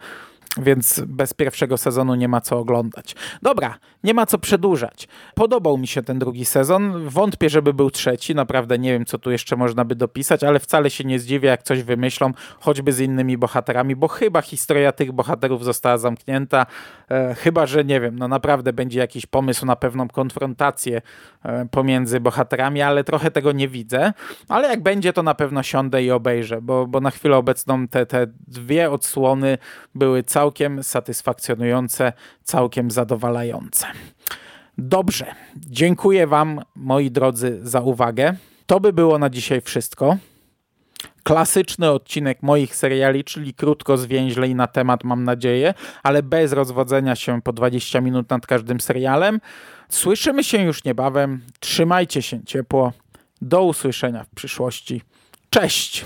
więc 0.59 1.01
bez 1.07 1.33
pierwszego 1.33 1.77
sezonu 1.77 2.15
nie 2.15 2.27
ma 2.27 2.41
co 2.41 2.57
oglądać. 2.57 3.15
Dobra, 3.41 3.77
nie 4.03 4.13
ma 4.13 4.25
co 4.25 4.37
przedłużać. 4.37 5.07
Podobał 5.35 5.77
mi 5.77 5.87
się 5.87 6.03
ten 6.03 6.19
drugi 6.19 6.45
sezon. 6.45 7.09
Wątpię, 7.09 7.49
żeby 7.49 7.73
był 7.73 7.91
trzeci. 7.91 8.35
Naprawdę 8.35 8.79
nie 8.79 8.93
wiem, 8.93 9.05
co 9.05 9.17
tu 9.17 9.31
jeszcze 9.31 9.55
można 9.55 9.85
by 9.85 9.95
dopisać, 9.95 10.43
ale 10.43 10.59
wcale 10.59 10.89
się 10.89 11.03
nie 11.03 11.19
zdziwię, 11.19 11.49
jak 11.49 11.63
coś 11.63 11.83
wymyślą, 11.83 12.31
choćby 12.59 12.93
z 12.93 12.99
innymi 12.99 13.37
bohaterami, 13.37 13.95
bo 13.95 14.07
chyba 14.07 14.41
historia 14.41 14.91
tych 14.91 15.11
bohaterów 15.11 15.65
została 15.65 15.97
zamknięta. 15.97 16.65
E, 17.11 17.35
chyba, 17.35 17.65
że 17.65 17.83
nie 17.83 18.01
wiem, 18.01 18.19
no 18.19 18.27
naprawdę 18.27 18.73
będzie 18.73 18.99
jakiś 18.99 19.25
pomysł 19.25 19.65
na 19.65 19.75
pewną 19.75 20.07
konfrontację 20.07 21.01
e, 21.43 21.65
pomiędzy 21.71 22.19
bohaterami, 22.19 22.81
ale 22.81 23.03
trochę 23.03 23.31
tego 23.31 23.51
nie 23.51 23.67
widzę. 23.67 24.13
Ale 24.49 24.69
jak 24.69 24.83
będzie, 24.83 25.13
to 25.13 25.23
na 25.23 25.35
pewno 25.35 25.63
siądę 25.63 26.03
i 26.03 26.11
obejrzę, 26.11 26.61
bo, 26.61 26.87
bo 26.87 26.99
na 26.99 27.11
chwilę 27.11 27.37
obecną 27.37 27.87
te, 27.87 28.05
te 28.05 28.27
dwie 28.47 28.91
odsłony 28.91 29.57
były 29.95 30.23
całe 30.23 30.48
całkiem 30.49 30.83
satysfakcjonujące, 30.83 32.13
całkiem 32.43 32.91
zadowalające. 32.91 33.87
Dobrze, 34.77 35.25
dziękuję 35.55 36.27
Wam, 36.27 36.61
moi 36.75 37.11
drodzy, 37.11 37.59
za 37.63 37.81
uwagę. 37.81 38.35
To 38.65 38.79
by 38.79 38.93
było 38.93 39.19
na 39.19 39.29
dzisiaj 39.29 39.61
wszystko. 39.61 40.17
Klasyczny 41.23 41.91
odcinek 41.91 42.43
moich 42.43 42.75
seriali, 42.75 43.23
czyli 43.23 43.53
krótko, 43.53 43.97
zwięźle 43.97 44.47
i 44.47 44.55
na 44.55 44.67
temat, 44.67 45.03
mam 45.03 45.23
nadzieję, 45.23 45.73
ale 46.03 46.23
bez 46.23 46.53
rozwodzenia 46.53 47.15
się 47.15 47.41
po 47.41 47.53
20 47.53 48.01
minut 48.01 48.29
nad 48.29 48.47
każdym 48.47 48.79
serialem. 48.81 49.39
Słyszymy 49.89 50.43
się 50.43 50.61
już 50.61 50.83
niebawem. 50.83 51.41
Trzymajcie 51.59 52.21
się 52.21 52.43
ciepło. 52.45 52.93
Do 53.41 53.63
usłyszenia 53.63 54.23
w 54.23 54.29
przyszłości. 54.35 55.01
Cześć! 55.49 56.05